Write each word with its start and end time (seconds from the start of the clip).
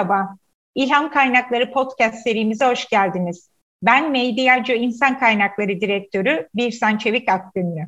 merhaba. 0.00 0.36
İlham 0.74 1.10
Kaynakları 1.10 1.72
Podcast 1.72 2.22
serimize 2.22 2.66
hoş 2.66 2.88
geldiniz. 2.88 3.50
Ben 3.82 4.10
Medyacı 4.10 4.72
İnsan 4.72 5.18
Kaynakları 5.18 5.80
Direktörü 5.80 6.48
Birsan 6.54 6.98
Çevik 6.98 7.28
Akgünlü. 7.28 7.86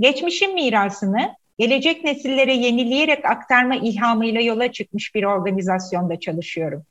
Geçmişin 0.00 0.54
mirasını 0.54 1.34
gelecek 1.58 2.04
nesillere 2.04 2.54
yenileyerek 2.54 3.24
aktarma 3.24 3.76
ilhamıyla 3.76 4.40
yola 4.40 4.72
çıkmış 4.72 5.14
bir 5.14 5.24
organizasyonda 5.24 6.20
çalışıyorum. 6.20 6.82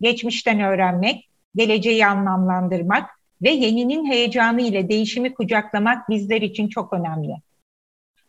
Geçmişten 0.00 0.60
öğrenmek, 0.60 1.28
geleceği 1.56 2.06
anlamlandırmak 2.06 3.10
ve 3.42 3.50
yeninin 3.50 4.10
heyecanı 4.10 4.60
ile 4.60 4.88
değişimi 4.88 5.34
kucaklamak 5.34 6.08
bizler 6.08 6.42
için 6.42 6.68
çok 6.68 6.92
önemli. 6.92 7.34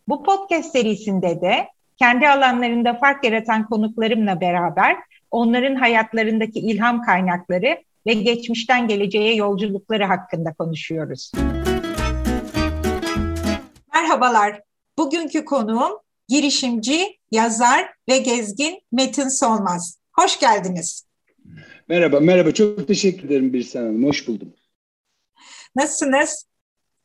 Bu 0.08 0.24
podcast 0.24 0.72
serisinde 0.72 1.42
de 1.42 1.68
kendi 1.98 2.30
alanlarında 2.30 2.94
fark 2.94 3.24
yaratan 3.24 3.66
konuklarımla 3.66 4.42
beraber 4.42 4.98
onların 5.32 5.76
hayatlarındaki 5.76 6.60
ilham 6.60 7.02
kaynakları 7.02 7.78
ve 8.08 8.14
geçmişten 8.14 8.88
geleceğe 8.88 9.36
yolculukları 9.36 10.04
hakkında 10.06 10.54
konuşuyoruz. 10.54 11.32
Merhabalar. 13.94 14.62
Bugünkü 14.98 15.46
konuğum 15.46 15.92
girişimci, 16.28 17.18
yazar 17.32 17.94
ve 18.10 18.18
gezgin 18.18 18.82
Metin 18.92 19.28
Solmaz. 19.28 20.00
Hoş 20.14 20.40
geldiniz. 20.40 21.06
Merhaba, 21.88 22.20
merhaba. 22.20 22.52
Çok 22.52 22.88
teşekkür 22.88 23.26
ederim 23.26 23.54
Birsen 23.54 23.82
Hanım. 23.82 24.06
Hoş 24.06 24.28
buldum. 24.28 24.54
Nasılsınız? 25.76 26.46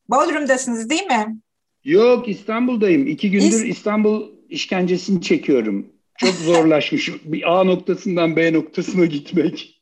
Bodrum'dasınız 0.09 0.91
değil 0.91 1.07
mi? 1.07 1.37
Yok, 1.85 2.29
İstanbul'dayım. 2.29 3.07
İki 3.07 3.31
gündür 3.31 3.47
İst- 3.47 3.67
İstanbul 3.67 4.31
işkencesini 4.49 5.23
çekiyorum. 5.23 5.87
Çok 6.19 6.35
zorlaşmış. 6.35 7.11
bir 7.25 7.59
A 7.59 7.65
noktasından 7.65 8.37
B 8.37 8.53
noktasına 8.53 9.05
gitmek. 9.05 9.81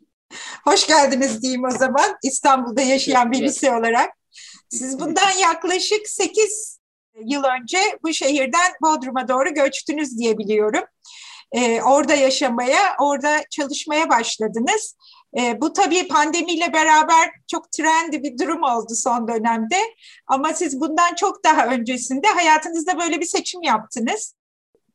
Hoş 0.65 0.87
geldiniz 0.87 1.43
diyeyim 1.43 1.65
o 1.65 1.71
zaman 1.71 2.17
İstanbul'da 2.23 2.81
yaşayan 2.81 3.33
birisi 3.33 3.71
olarak. 3.71 4.11
Siz 4.71 5.01
bundan 5.01 5.31
yaklaşık 5.41 6.09
8 6.09 6.79
yıl 7.25 7.43
önce 7.45 7.79
bu 8.03 8.13
şehirden 8.13 8.73
Bodrum'a 8.83 9.29
doğru 9.29 9.55
göçtünüz 9.55 10.19
diye 10.19 10.39
biliyorum. 10.39 10.83
Ee, 11.53 11.83
orada 11.83 12.15
yaşamaya, 12.15 12.97
orada 13.01 13.45
çalışmaya 13.51 14.09
başladınız. 14.09 14.97
Ee, 15.39 15.61
bu 15.61 15.73
tabii 15.73 16.09
pandemiyle 16.09 16.73
beraber 16.73 17.31
çok 17.51 17.73
trendi 17.73 18.23
bir 18.23 18.39
durum 18.39 18.63
oldu 18.63 18.95
son 18.95 19.29
dönemde. 19.29 19.79
Ama 20.27 20.55
siz 20.55 20.81
bundan 20.81 21.15
çok 21.15 21.45
daha 21.45 21.67
öncesinde 21.67 22.29
hayatınızda 22.29 22.99
böyle 22.99 23.21
bir 23.21 23.27
seçim 23.27 23.63
yaptınız 23.63 24.35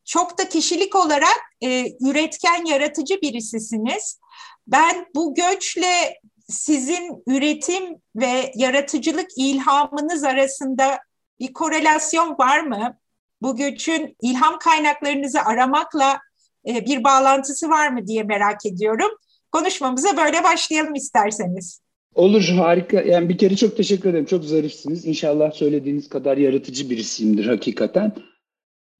çok 0.10 0.40
da 0.40 0.50
kişilik 0.50 0.96
olarak 0.96 1.40
e, 1.62 1.86
üretken, 2.10 2.66
yaratıcı 2.66 3.22
birisisiniz. 3.22 4.20
Ben 4.68 5.06
bu 5.16 5.36
göçle 5.36 6.20
sizin 6.48 7.24
üretim 7.28 7.84
ve 8.16 8.52
yaratıcılık 8.56 9.28
ilhamınız 9.38 10.24
arasında 10.24 11.00
bir 11.40 11.54
korelasyon 11.54 12.36
var 12.40 12.60
mı? 12.60 12.98
Bu 13.42 13.56
göçün 13.56 14.16
ilham 14.22 14.60
kaynaklarınızı 14.60 15.42
aramakla 15.42 16.20
e, 16.68 16.86
bir 16.86 17.04
bağlantısı 17.04 17.70
var 17.70 17.90
mı 17.90 18.08
diye 18.08 18.24
merak 18.24 18.66
ediyorum. 18.66 19.12
Konuşmamıza 19.52 20.18
böyle 20.18 20.44
başlayalım 20.44 20.96
isterseniz. 20.96 21.82
Olur 22.16 22.42
harika. 22.42 23.02
Yani 23.02 23.30
bir 23.30 23.38
kere 23.38 23.56
çok 23.56 23.78
teşekkür 23.78 24.10
ederim. 24.10 24.26
Çok 24.26 24.44
zarifsiniz. 24.44 25.06
İnşallah 25.06 25.52
söylediğiniz 25.52 26.10
kadar 26.10 26.38
yaratıcı 26.38 26.90
birisiyimdir 26.90 27.46
hakikaten. 27.46 28.14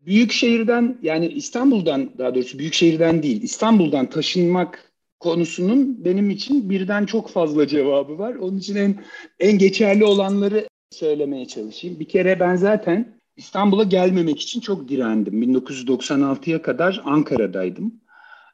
Büyük 0.06 0.32
şehirden 0.32 0.98
yani 1.02 1.28
İstanbul'dan 1.28 2.10
daha 2.18 2.36
doğrusu 2.36 2.60
büyük 2.60 2.74
şehirden 2.74 3.24
değil 3.24 3.42
İstanbul'dan 3.42 4.10
taşınmak 4.10 4.92
konusunun 5.20 6.06
benim 6.06 6.30
için 6.30 6.70
birden 6.70 7.06
çok 7.06 7.30
fazla 7.30 7.68
cevabı 7.68 8.20
var. 8.20 8.36
Onun 8.36 8.58
için 8.58 8.76
en 8.76 9.04
en 9.40 9.58
geçerli 9.58 10.06
olanları 10.06 10.68
söylemeye 10.92 11.48
çalışayım. 11.48 12.00
Bir 12.00 12.08
kere 12.08 12.40
ben 12.40 12.56
zaten 12.56 13.20
İstanbul'a 13.38 13.84
gelmemek 13.84 14.42
için 14.42 14.60
çok 14.62 14.90
direndim. 14.90 15.44
1996'ya 15.44 16.62
kadar 16.62 17.02
Ankara'daydım. 17.06 17.94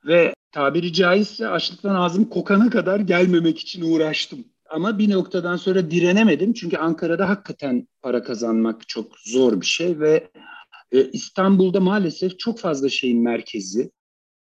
Ve 0.05 0.33
tabiri 0.51 0.93
caizse 0.93 1.47
açlıktan 1.47 1.95
ağzım 1.95 2.25
kokana 2.25 2.69
kadar 2.69 2.99
gelmemek 2.99 3.59
için 3.59 3.91
uğraştım. 3.91 4.39
Ama 4.69 4.99
bir 4.99 5.09
noktadan 5.09 5.55
sonra 5.55 5.91
direnemedim. 5.91 6.53
Çünkü 6.53 6.77
Ankara'da 6.77 7.29
hakikaten 7.29 7.87
para 8.01 8.23
kazanmak 8.23 8.87
çok 8.87 9.19
zor 9.19 9.61
bir 9.61 9.65
şey 9.65 9.99
ve 9.99 10.27
e, 10.91 11.11
İstanbul'da 11.11 11.79
maalesef 11.79 12.39
çok 12.39 12.59
fazla 12.59 12.89
şeyin 12.89 13.23
merkezi. 13.23 13.91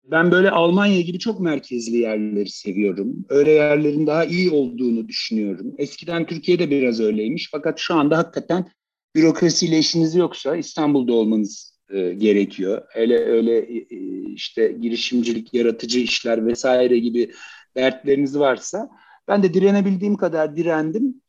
Ben 0.03 0.31
böyle 0.31 0.51
Almanya 0.51 1.01
gibi 1.01 1.19
çok 1.19 1.39
merkezli 1.39 1.97
yerleri 1.97 2.49
seviyorum. 2.49 3.25
Öyle 3.29 3.51
yerlerin 3.51 4.07
daha 4.07 4.25
iyi 4.25 4.49
olduğunu 4.49 5.07
düşünüyorum. 5.07 5.75
Eskiden 5.77 6.25
Türkiye'de 6.25 6.69
biraz 6.69 6.99
öyleymiş 6.99 7.49
fakat 7.51 7.79
şu 7.79 7.95
anda 7.95 8.17
hakikaten 8.17 8.71
bürokrasiyle 9.15 9.79
işiniz 9.79 10.15
yoksa 10.15 10.55
İstanbul'da 10.55 11.13
olmanız 11.13 11.79
e, 11.89 12.13
gerekiyor. 12.13 12.81
Öyle 12.95 13.59
e, 13.59 13.77
e 13.77 13.97
işte 14.33 14.77
girişimcilik, 14.81 15.53
yaratıcı 15.53 15.99
işler 15.99 16.45
vesaire 16.45 16.99
gibi 16.99 17.31
dertleriniz 17.75 18.39
varsa 18.39 18.89
ben 19.27 19.43
de 19.43 19.53
direnebildiğim 19.53 20.17
kadar 20.17 20.55
direndim. 20.55 21.21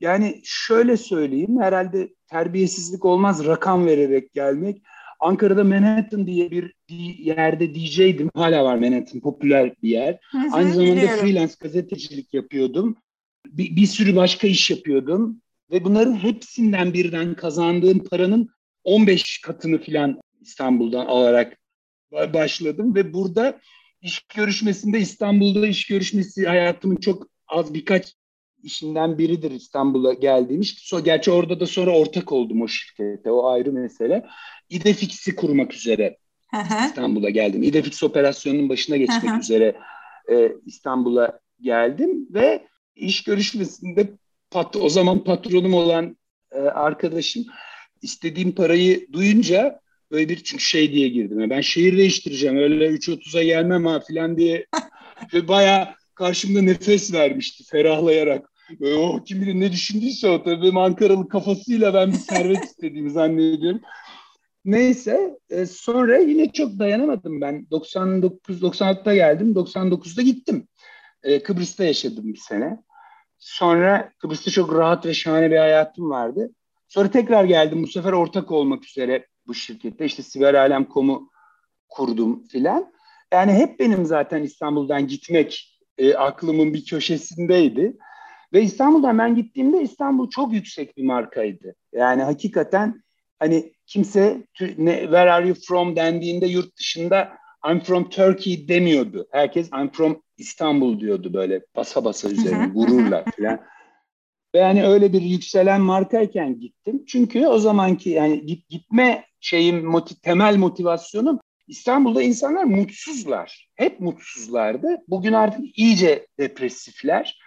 Yani 0.00 0.40
şöyle 0.44 0.96
söyleyeyim 0.96 1.60
herhalde 1.60 2.14
terbiyesizlik 2.26 3.04
olmaz 3.04 3.46
rakam 3.46 3.86
vererek 3.86 4.32
gelmek. 4.32 4.82
Ankara'da 5.20 5.64
Manhattan 5.64 6.26
diye 6.26 6.50
bir 6.50 6.74
yerde 7.18 7.74
DJ'dim. 7.74 8.30
Hala 8.34 8.64
var 8.64 8.76
Manhattan 8.76 9.20
popüler 9.20 9.74
bir 9.82 9.90
yer. 9.90 10.18
Hı 10.30 10.38
hı, 10.38 10.48
Aynı 10.52 10.72
zamanda 10.74 10.96
biliyorum. 10.96 11.18
freelance 11.20 11.54
gazetecilik 11.60 12.34
yapıyordum. 12.34 12.96
Bir, 13.46 13.76
bir 13.76 13.86
sürü 13.86 14.16
başka 14.16 14.46
iş 14.46 14.70
yapıyordum. 14.70 15.42
Ve 15.70 15.84
bunların 15.84 16.14
hepsinden 16.14 16.92
birden 16.94 17.34
kazandığım 17.34 18.04
paranın 18.04 18.50
15 18.84 19.40
katını 19.40 19.82
falan 19.82 20.20
İstanbul'dan 20.40 21.06
alarak 21.06 21.56
başladım. 22.12 22.94
Ve 22.94 23.12
burada 23.12 23.60
iş 24.02 24.20
görüşmesinde 24.36 25.00
İstanbul'da 25.00 25.66
iş 25.66 25.86
görüşmesi 25.86 26.46
hayatımın 26.46 26.96
çok 26.96 27.26
az 27.48 27.74
birkaç 27.74 28.14
işinden 28.62 29.18
biridir 29.18 29.50
İstanbul'a 29.50 30.12
geldiğim 30.12 30.60
iş. 30.60 30.78
So, 30.78 31.04
gerçi 31.04 31.30
orada 31.30 31.60
da 31.60 31.66
sonra 31.66 31.90
ortak 31.90 32.32
oldum 32.32 32.62
o 32.62 32.68
şirkete. 32.68 33.30
O 33.30 33.46
ayrı 33.48 33.72
mesele. 33.72 34.26
İdefix'i 34.68 35.36
kurmak 35.36 35.74
üzere 35.74 36.16
İstanbul'a 36.86 37.30
geldim. 37.30 37.62
İdefix 37.62 38.02
operasyonunun 38.02 38.68
başına 38.68 38.96
geçmek 38.96 39.42
üzere 39.42 39.76
e, 40.30 40.52
İstanbul'a 40.66 41.40
geldim 41.60 42.26
ve 42.30 42.66
iş 42.96 43.24
görüşmesinde 43.24 44.08
pat, 44.50 44.76
o 44.76 44.88
zaman 44.88 45.24
patronum 45.24 45.74
olan 45.74 46.16
e, 46.52 46.58
arkadaşım 46.58 47.44
istediğim 48.02 48.52
parayı 48.52 49.12
duyunca 49.12 49.80
böyle 50.10 50.28
bir 50.28 50.36
çünkü 50.36 50.64
şey 50.64 50.92
diye 50.92 51.08
girdim. 51.08 51.50
Ben 51.50 51.60
şehir 51.60 51.96
değiştireceğim 51.96 52.56
öyle 52.56 52.86
3.30'a 52.86 53.42
gelmem 53.42 53.86
ha 53.86 54.00
falan 54.08 54.36
diye 54.36 54.66
ve 55.34 55.48
bayağı 55.48 55.88
karşımda 56.14 56.62
nefes 56.62 57.12
vermişti 57.12 57.64
ferahlayarak. 57.64 58.49
Böyle, 58.80 58.94
oh 58.94 59.24
kim 59.24 59.40
bilir 59.40 59.60
ne 59.60 59.72
düşündüyse 59.72 60.28
o 60.28 60.42
tabii 60.42 60.62
benim 60.62 60.76
Ankaralı 60.76 61.28
kafasıyla 61.28 61.94
ben 61.94 62.12
bir 62.12 62.18
servet 62.18 62.64
istediğimi 62.64 63.10
zannediyorum. 63.10 63.80
Neyse 64.64 65.38
e, 65.50 65.66
sonra 65.66 66.18
yine 66.18 66.52
çok 66.52 66.78
dayanamadım 66.78 67.40
ben. 67.40 67.66
99-96'da 67.70 69.14
geldim. 69.14 69.52
99'da 69.52 70.22
gittim. 70.22 70.68
E, 71.22 71.42
Kıbrıs'ta 71.42 71.84
yaşadım 71.84 72.24
bir 72.24 72.38
sene. 72.38 72.82
Sonra 73.38 74.12
Kıbrıs'ta 74.18 74.50
çok 74.50 74.74
rahat 74.74 75.06
ve 75.06 75.14
şahane 75.14 75.50
bir 75.50 75.56
hayatım 75.56 76.10
vardı. 76.10 76.50
Sonra 76.88 77.10
tekrar 77.10 77.44
geldim 77.44 77.82
bu 77.82 77.86
sefer 77.86 78.12
ortak 78.12 78.50
olmak 78.50 78.84
üzere 78.84 79.26
bu 79.46 79.54
şirkette. 79.54 80.04
İşte 80.04 80.22
Siber 80.22 80.54
Alem.com'u 80.54 81.30
kurdum 81.88 82.46
filan. 82.46 82.92
Yani 83.32 83.52
hep 83.52 83.80
benim 83.80 84.06
zaten 84.06 84.42
İstanbul'dan 84.42 85.06
gitmek 85.06 85.78
e, 85.98 86.14
aklımın 86.14 86.74
bir 86.74 86.84
köşesindeydi. 86.84 87.96
Ve 88.52 88.62
İstanbul'dan 88.62 89.18
ben 89.18 89.34
gittiğimde 89.34 89.82
İstanbul 89.82 90.30
çok 90.30 90.52
yüksek 90.52 90.96
bir 90.96 91.04
markaydı. 91.04 91.74
Yani 91.92 92.22
hakikaten 92.22 93.02
hani 93.38 93.72
kimse 93.86 94.42
ne, 94.78 95.00
where 95.00 95.32
are 95.32 95.48
you 95.48 95.56
from 95.68 95.96
dendiğinde 95.96 96.46
yurt 96.46 96.76
dışında 96.76 97.32
I'm 97.70 97.80
from 97.80 98.08
Turkey 98.08 98.68
demiyordu. 98.68 99.28
Herkes 99.32 99.70
I'm 99.72 99.90
from 99.92 100.22
İstanbul 100.38 101.00
diyordu 101.00 101.34
böyle 101.34 101.60
basa 101.76 102.04
basa 102.04 102.28
üzerine 102.28 102.66
gururla 102.66 103.24
falan. 103.36 103.60
Ve 104.54 104.58
yani 104.58 104.86
öyle 104.86 105.12
bir 105.12 105.22
yükselen 105.22 105.80
markayken 105.80 106.60
gittim. 106.60 107.04
Çünkü 107.06 107.46
o 107.46 107.58
zamanki 107.58 108.10
yani 108.10 108.46
git, 108.46 108.68
gitme 108.68 109.24
şeyim 109.40 109.84
moti, 109.84 110.20
temel 110.20 110.56
motivasyonum 110.56 111.40
İstanbul'da 111.68 112.22
insanlar 112.22 112.64
mutsuzlar. 112.64 113.68
Hep 113.74 114.00
mutsuzlardı. 114.00 114.96
Bugün 115.08 115.32
artık 115.32 115.78
iyice 115.78 116.26
depresifler. 116.38 117.39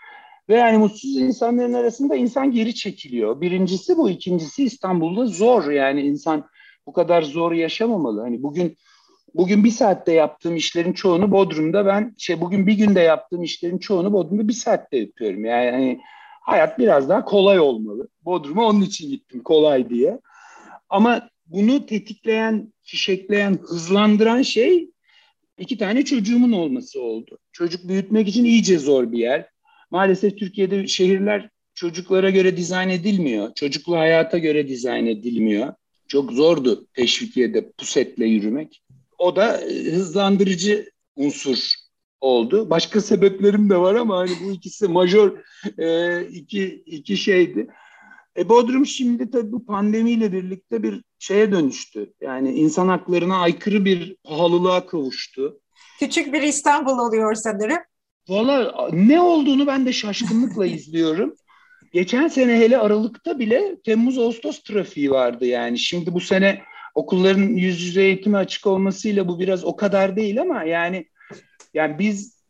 Ve 0.50 0.56
yani 0.56 0.78
mutsuz 0.78 1.18
insanların 1.18 1.74
arasında 1.74 2.16
insan 2.16 2.52
geri 2.52 2.76
çekiliyor. 2.76 3.42
Birincisi 3.42 3.98
bu. 3.98 4.10
ikincisi 4.10 4.64
İstanbul'da 4.64 5.26
zor. 5.26 5.72
Yani 5.72 6.02
insan 6.02 6.46
bu 6.88 6.94
kadar 6.94 7.22
zor 7.22 7.52
yaşamamalı. 7.52 8.22
Hani 8.22 8.44
bugün 8.44 8.78
bugün 9.34 9.64
bir 9.64 9.72
saatte 9.72 10.12
yaptığım 10.12 10.56
işlerin 10.56 10.94
çoğunu 10.94 11.32
Bodrum'da 11.32 11.86
ben 11.86 12.16
şey 12.18 12.42
bugün 12.42 12.68
bir 12.68 12.74
günde 12.74 13.00
yaptığım 13.00 13.44
işlerin 13.44 13.78
çoğunu 13.78 14.14
Bodrum'da 14.14 14.48
bir 14.48 14.54
saatte 14.54 14.98
yapıyorum. 14.98 15.46
Yani 15.46 15.72
hani 15.72 16.02
hayat 16.42 16.80
biraz 16.80 17.10
daha 17.10 17.26
kolay 17.26 17.60
olmalı. 17.60 18.08
Bodrum'a 18.26 18.66
onun 18.66 18.82
için 18.82 19.10
gittim 19.10 19.44
kolay 19.44 19.90
diye. 19.90 20.20
Ama 20.90 21.30
bunu 21.46 21.86
tetikleyen, 21.86 22.74
fişekleyen, 22.82 23.60
hızlandıran 23.68 24.42
şey 24.42 24.90
iki 25.58 25.78
tane 25.78 26.06
çocuğumun 26.06 26.52
olması 26.52 27.02
oldu. 27.02 27.38
Çocuk 27.52 27.88
büyütmek 27.88 28.28
için 28.28 28.46
iyice 28.46 28.80
zor 28.80 29.12
bir 29.12 29.18
yer. 29.18 29.50
Maalesef 29.94 30.38
Türkiye'de 30.38 30.88
şehirler 30.88 31.50
çocuklara 31.74 32.30
göre 32.30 32.58
dizayn 32.58 32.90
edilmiyor. 32.90 33.54
Çocuklu 33.56 33.98
hayata 33.98 34.38
göre 34.38 34.68
dizayn 34.68 35.06
edilmiyor. 35.06 35.74
Çok 36.08 36.32
zordu 36.32 36.88
Teşvikiye'de 36.94 37.72
pusetle 37.72 38.26
yürümek. 38.26 38.84
O 39.18 39.36
da 39.36 39.62
e, 39.62 39.92
hızlandırıcı 39.92 40.90
unsur 41.16 41.58
oldu. 42.22 42.70
Başka 42.70 43.02
sebeplerim 43.02 43.70
de 43.70 43.78
var 43.78 43.96
ama 43.96 44.18
hani 44.18 44.32
bu 44.44 44.52
ikisi 44.52 44.88
majör 44.88 45.38
e, 45.78 46.22
iki, 46.28 46.84
iki 46.86 47.18
şeydi. 47.18 47.68
E 48.38 48.50
Bodrum 48.50 48.86
şimdi 48.86 49.32
tabii 49.32 49.52
bu 49.52 49.66
pandemiyle 49.66 50.32
birlikte 50.32 50.84
bir 50.84 51.04
şeye 51.20 51.52
dönüştü. 51.52 52.14
Yani 52.22 52.52
insan 52.52 52.88
haklarına 52.88 53.38
aykırı 53.38 53.86
bir 53.86 54.16
pahalılığa 54.24 54.86
kavuştu. 54.86 55.60
Küçük 56.00 56.34
bir 56.34 56.42
İstanbul 56.42 56.98
oluyor 56.98 57.36
sanırım. 57.36 57.80
Valla 58.30 58.90
ne 58.94 59.22
olduğunu 59.22 59.68
ben 59.68 59.86
de 59.86 59.94
şaşkınlıkla 59.94 60.66
izliyorum. 60.76 61.36
Geçen 61.94 62.28
sene 62.28 62.60
hele 62.60 62.78
Aralık'ta 62.78 63.40
bile 63.40 63.82
Temmuz-Ağustos 63.86 64.64
trafiği 64.64 65.12
vardı 65.12 65.46
yani. 65.46 65.80
Şimdi 65.80 66.14
bu 66.14 66.20
sene 66.22 66.62
okulların 66.96 67.44
yüz 67.44 67.82
yüze 67.82 68.04
eğitimi 68.04 68.38
açık 68.38 68.68
olmasıyla 68.68 69.28
bu 69.28 69.40
biraz 69.40 69.64
o 69.66 69.76
kadar 69.76 70.16
değil 70.16 70.42
ama 70.42 70.64
yani 70.64 71.06
yani 71.74 72.00
biz 72.00 72.44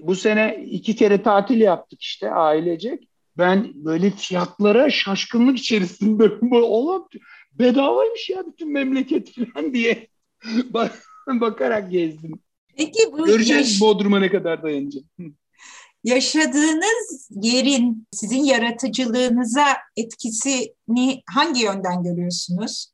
bu 0.00 0.16
sene 0.16 0.64
iki 0.70 0.96
kere 0.96 1.22
tatil 1.22 1.60
yaptık 1.60 2.02
işte 2.02 2.30
ailecek. 2.30 3.08
Ben 3.38 3.72
böyle 3.74 4.10
fiyatlara 4.10 4.90
şaşkınlık 4.90 5.58
içerisinde 5.58 6.24
oğlum 6.56 7.08
bedavaymış 7.52 8.30
ya 8.30 8.44
bütün 8.52 8.72
memleket 8.72 9.34
falan 9.34 9.74
diye 9.74 10.08
bakarak 11.26 11.90
gezdim. 11.90 12.40
Peki 12.76 13.12
bu 13.12 13.26
Göreceğiz 13.26 13.70
yaş- 13.72 13.80
Bodrum'a 13.80 14.18
ne 14.18 14.30
kadar 14.30 14.62
dayanacak. 14.62 15.04
Yaşadığınız 16.04 17.28
yerin 17.42 18.06
sizin 18.12 18.44
yaratıcılığınıza 18.44 19.64
etkisini 19.96 21.22
hangi 21.34 21.62
yönden 21.62 22.02
görüyorsunuz? 22.02 22.92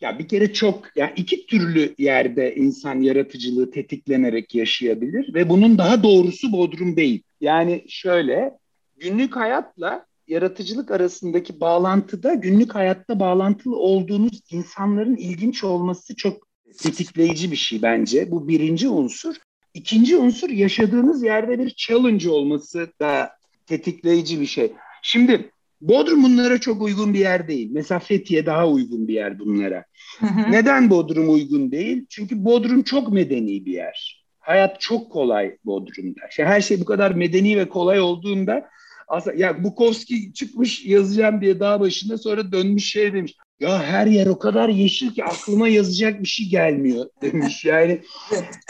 Ya 0.00 0.18
bir 0.18 0.28
kere 0.28 0.52
çok 0.52 0.96
ya 0.96 1.10
iki 1.16 1.46
türlü 1.46 1.94
yerde 1.98 2.54
insan 2.54 3.00
yaratıcılığı 3.00 3.70
tetiklenerek 3.70 4.54
yaşayabilir 4.54 5.34
ve 5.34 5.48
bunun 5.48 5.78
daha 5.78 6.02
doğrusu 6.02 6.52
Bodrum 6.52 6.96
değil. 6.96 7.22
Yani 7.40 7.84
şöyle 7.88 8.58
günlük 8.96 9.36
hayatla 9.36 10.06
yaratıcılık 10.28 10.90
arasındaki 10.90 11.60
bağlantıda 11.60 12.34
günlük 12.34 12.74
hayatta 12.74 13.20
bağlantılı 13.20 13.76
olduğunuz 13.76 14.40
insanların 14.50 15.16
ilginç 15.16 15.64
olması 15.64 16.16
çok 16.16 16.45
tetikleyici 16.76 17.50
bir 17.50 17.56
şey 17.56 17.82
bence. 17.82 18.30
Bu 18.30 18.48
birinci 18.48 18.88
unsur. 18.88 19.34
İkinci 19.74 20.16
unsur 20.16 20.50
yaşadığınız 20.50 21.22
yerde 21.22 21.58
bir 21.58 21.74
challenge 21.76 22.30
olması 22.30 22.92
da 23.00 23.30
tetikleyici 23.66 24.40
bir 24.40 24.46
şey. 24.46 24.72
Şimdi 25.02 25.50
Bodrum 25.80 26.22
bunlara 26.22 26.58
çok 26.58 26.82
uygun 26.82 27.14
bir 27.14 27.18
yer 27.18 27.48
değil. 27.48 27.68
Mesela 27.72 27.98
Fethiye 27.98 28.46
daha 28.46 28.68
uygun 28.68 29.08
bir 29.08 29.14
yer 29.14 29.38
bunlara. 29.38 29.84
Hı 30.18 30.26
hı. 30.26 30.52
Neden 30.52 30.90
Bodrum 30.90 31.34
uygun 31.34 31.72
değil? 31.72 32.06
Çünkü 32.08 32.44
Bodrum 32.44 32.82
çok 32.82 33.12
medeni 33.12 33.66
bir 33.66 33.72
yer. 33.72 34.24
Hayat 34.38 34.80
çok 34.80 35.12
kolay 35.12 35.56
Bodrum'da. 35.64 36.20
İşte 36.30 36.44
her 36.44 36.60
şey 36.60 36.80
bu 36.80 36.84
kadar 36.84 37.10
medeni 37.10 37.56
ve 37.56 37.68
kolay 37.68 38.00
olduğunda 38.00 38.68
aslında 39.08 39.36
ya 39.36 39.64
Bukowski 39.64 40.32
çıkmış 40.32 40.84
yazacağım 40.84 41.40
diye 41.40 41.60
dağ 41.60 41.80
başında 41.80 42.18
sonra 42.18 42.52
dönmüş 42.52 42.84
şey 42.84 43.12
demiş. 43.12 43.34
Ya 43.60 43.82
her 43.82 44.06
yer 44.06 44.26
o 44.26 44.38
kadar 44.38 44.68
yeşil 44.68 45.10
ki 45.10 45.24
aklıma 45.24 45.68
yazacak 45.68 46.22
bir 46.22 46.28
şey 46.28 46.48
gelmiyor 46.48 47.06
demiş. 47.22 47.64
Yani 47.64 48.00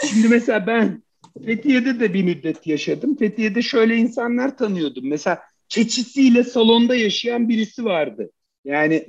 şimdi 0.09 0.27
mesela 0.27 0.67
ben 0.67 1.03
Fethiye'de 1.45 1.99
de 1.99 2.13
bir 2.13 2.23
müddet 2.23 2.67
yaşadım. 2.67 3.15
Fethiye'de 3.17 3.61
şöyle 3.61 3.95
insanlar 3.95 4.57
tanıyordum. 4.57 5.09
Mesela 5.09 5.39
keçisiyle 5.69 6.43
salonda 6.43 6.95
yaşayan 6.95 7.49
birisi 7.49 7.85
vardı. 7.85 8.31
Yani 8.65 9.05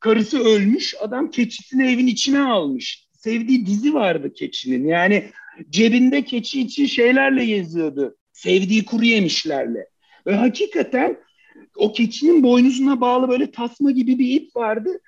karısı 0.00 0.38
ölmüş, 0.44 0.94
adam 1.00 1.30
keçisini 1.30 1.92
evin 1.92 2.06
içine 2.06 2.40
almış. 2.40 3.08
Sevdiği 3.12 3.66
dizi 3.66 3.94
vardı 3.94 4.32
keçinin. 4.32 4.88
Yani 4.88 5.30
cebinde 5.70 6.24
keçi 6.24 6.60
için 6.60 6.86
şeylerle 6.86 7.44
geziyordu. 7.44 8.16
Sevdiği 8.32 8.84
kuru 8.84 9.04
yemişlerle. 9.04 9.86
Ve 10.26 10.34
hakikaten 10.34 11.16
o 11.76 11.92
keçinin 11.92 12.42
boynuzuna 12.42 13.00
bağlı 13.00 13.28
böyle 13.28 13.50
tasma 13.50 13.90
gibi 13.90 14.18
bir 14.18 14.40
ip 14.40 14.56
vardı. 14.56 15.00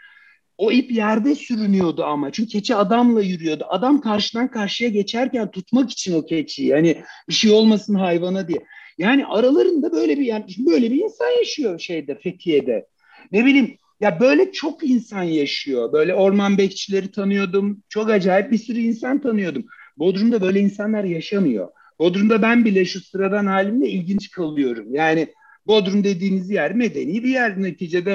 O 0.58 0.72
ip 0.72 0.92
yerde 0.92 1.34
sürünüyordu 1.34 2.04
ama. 2.04 2.32
Çünkü 2.32 2.48
keçi 2.50 2.74
adamla 2.74 3.22
yürüyordu. 3.22 3.64
Adam 3.68 4.00
karşıdan 4.00 4.50
karşıya 4.50 4.90
geçerken 4.90 5.50
tutmak 5.50 5.90
için 5.90 6.14
o 6.14 6.26
keçiyi. 6.26 6.68
Yani 6.68 7.02
bir 7.28 7.34
şey 7.34 7.50
olmasın 7.50 7.94
hayvana 7.94 8.48
diye. 8.48 8.58
Yani 8.98 9.26
aralarında 9.26 9.92
böyle 9.92 10.18
bir 10.18 10.24
yani 10.24 10.44
böyle 10.58 10.90
bir 10.90 11.04
insan 11.04 11.38
yaşıyor 11.38 11.78
şeyde 11.78 12.18
Fethiye'de. 12.18 12.86
Ne 13.32 13.44
bileyim 13.44 13.78
ya 14.00 14.20
böyle 14.20 14.52
çok 14.52 14.84
insan 14.84 15.22
yaşıyor. 15.22 15.92
Böyle 15.92 16.14
orman 16.14 16.58
bekçileri 16.58 17.10
tanıyordum. 17.10 17.82
Çok 17.88 18.10
acayip 18.10 18.52
bir 18.52 18.58
sürü 18.58 18.80
insan 18.80 19.20
tanıyordum. 19.20 19.64
Bodrum'da 19.96 20.42
böyle 20.42 20.60
insanlar 20.60 21.04
yaşamıyor. 21.04 21.68
Bodrum'da 21.98 22.42
ben 22.42 22.64
bile 22.64 22.84
şu 22.84 23.00
sıradan 23.00 23.46
halimle 23.46 23.88
ilginç 23.88 24.30
kalıyorum. 24.30 24.94
Yani 24.94 25.28
Bodrum 25.66 26.04
dediğiniz 26.04 26.50
yer 26.50 26.74
medeni 26.74 27.24
bir 27.24 27.28
yer 27.28 27.62
neticede 27.62 28.12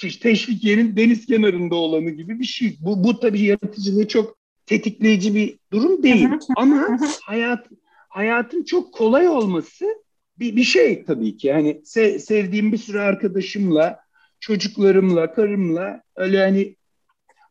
hani 0.00 0.12
Teşvikiye'nin 0.12 0.96
deniz 0.96 1.26
kenarında 1.26 1.74
olanı 1.74 2.10
gibi 2.10 2.40
bir 2.40 2.44
şey. 2.44 2.76
Bu, 2.80 3.04
bu 3.04 3.20
tabii 3.20 3.42
yaratıcılığı 3.42 4.08
çok 4.08 4.36
tetikleyici 4.66 5.34
bir 5.34 5.58
durum 5.72 6.02
değil. 6.02 6.28
Ama 6.56 6.98
hayat 7.22 7.66
hayatın 8.08 8.62
çok 8.62 8.94
kolay 8.94 9.28
olması 9.28 9.86
bir, 10.38 10.56
bir 10.56 10.64
şey 10.64 11.04
tabii 11.04 11.36
ki. 11.36 11.52
Hani 11.52 11.80
se, 11.84 12.18
sevdiğim 12.18 12.72
bir 12.72 12.78
sürü 12.78 12.98
arkadaşımla, 12.98 14.00
çocuklarımla, 14.40 15.34
karımla 15.34 16.02
öyle 16.16 16.38
hani 16.38 16.76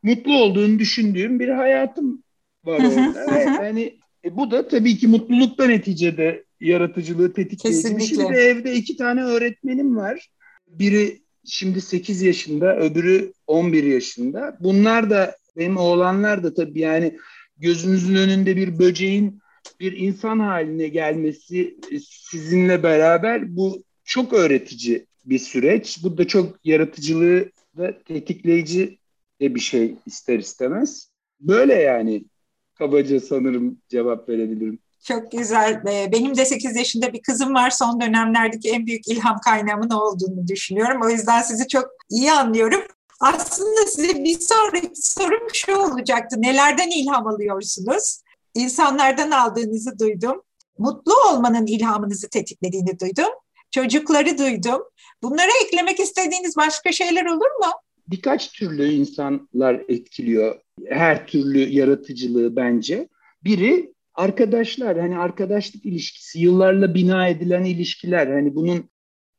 mutlu 0.03 0.33
olduğunu 0.33 0.79
düşündüğüm 0.79 1.39
bir 1.39 1.49
hayatım 1.49 2.23
var 2.65 2.79
orada. 2.79 3.35
Ve 3.35 3.45
hani 3.45 3.99
e, 4.25 4.35
bu 4.35 4.51
da 4.51 4.67
tabii 4.67 4.97
ki 4.97 5.07
mutlulukta 5.07 5.65
neticede 5.65 6.43
yaratıcılığı 6.59 7.33
tetikleyici 7.33 7.97
bir 7.97 8.03
Şimdi 8.03 8.33
evde 8.33 8.75
iki 8.75 8.97
tane 8.97 9.23
öğretmenim 9.23 9.95
var. 9.95 10.29
Biri 10.67 11.20
şimdi 11.45 11.81
8 11.81 12.21
yaşında, 12.21 12.77
öbürü 12.77 13.33
11 13.47 13.83
yaşında. 13.83 14.57
Bunlar 14.59 15.09
da 15.09 15.35
benim 15.57 15.77
oğlanlar 15.77 16.43
da 16.43 16.53
tabii 16.53 16.79
yani 16.79 17.17
gözünüzün 17.57 18.15
önünde 18.15 18.55
bir 18.55 18.79
böceğin 18.79 19.41
bir 19.79 19.97
insan 19.97 20.39
haline 20.39 20.87
gelmesi 20.87 21.77
e, 21.91 21.99
sizinle 21.99 22.83
beraber 22.83 23.55
bu 23.55 23.83
çok 24.03 24.33
öğretici 24.33 25.05
bir 25.25 25.39
süreç. 25.39 26.03
Bu 26.03 26.17
da 26.17 26.27
çok 26.27 26.65
yaratıcılığı 26.65 27.51
ve 27.77 28.01
tetikleyici 28.03 28.97
de 29.41 29.55
bir 29.55 29.59
şey 29.59 29.95
ister 30.05 30.39
istemez. 30.39 31.11
Böyle 31.39 31.73
yani 31.73 32.25
kabaca 32.73 33.19
sanırım 33.19 33.77
cevap 33.89 34.29
verebilirim. 34.29 34.79
Çok 35.03 35.31
güzel. 35.31 35.81
Ee, 35.87 36.11
benim 36.11 36.37
de 36.37 36.45
8 36.45 36.75
yaşında 36.75 37.13
bir 37.13 37.21
kızım 37.21 37.53
var. 37.53 37.69
Son 37.69 38.01
dönemlerdeki 38.01 38.69
en 38.69 38.85
büyük 38.87 39.07
ilham 39.07 39.37
kaynağımın 39.45 39.89
olduğunu 39.89 40.47
düşünüyorum. 40.47 41.01
O 41.03 41.09
yüzden 41.09 41.41
sizi 41.41 41.67
çok 41.67 41.85
iyi 42.09 42.31
anlıyorum. 42.31 42.81
Aslında 43.19 43.87
size 43.87 44.23
bir 44.23 44.39
sonraki 44.39 44.89
sorum 44.93 45.47
şu 45.53 45.75
olacaktı. 45.75 46.41
Nelerden 46.41 46.89
ilham 46.89 47.27
alıyorsunuz? 47.27 48.21
İnsanlardan 48.55 49.31
aldığınızı 49.31 49.99
duydum. 49.99 50.41
Mutlu 50.77 51.13
olmanın 51.29 51.67
ilhamınızı 51.67 52.29
tetiklediğini 52.29 52.99
duydum. 52.99 53.33
Çocukları 53.71 54.37
duydum. 54.37 54.81
Bunlara 55.23 55.51
eklemek 55.65 55.99
istediğiniz 55.99 56.57
başka 56.57 56.91
şeyler 56.91 57.25
olur 57.25 57.59
mu? 57.59 57.71
Birkaç 58.07 58.51
türlü 58.51 58.93
insanlar 58.93 59.81
etkiliyor 59.89 60.59
her 60.89 61.27
türlü 61.27 61.59
yaratıcılığı 61.59 62.55
bence. 62.55 63.07
Biri 63.43 63.90
arkadaşlar 64.13 64.99
hani 64.99 65.17
arkadaşlık 65.17 65.85
ilişkisi 65.85 66.39
yıllarla 66.39 66.93
bina 66.93 67.27
edilen 67.27 67.63
ilişkiler 67.63 68.27
hani 68.27 68.55
bunun 68.55 68.89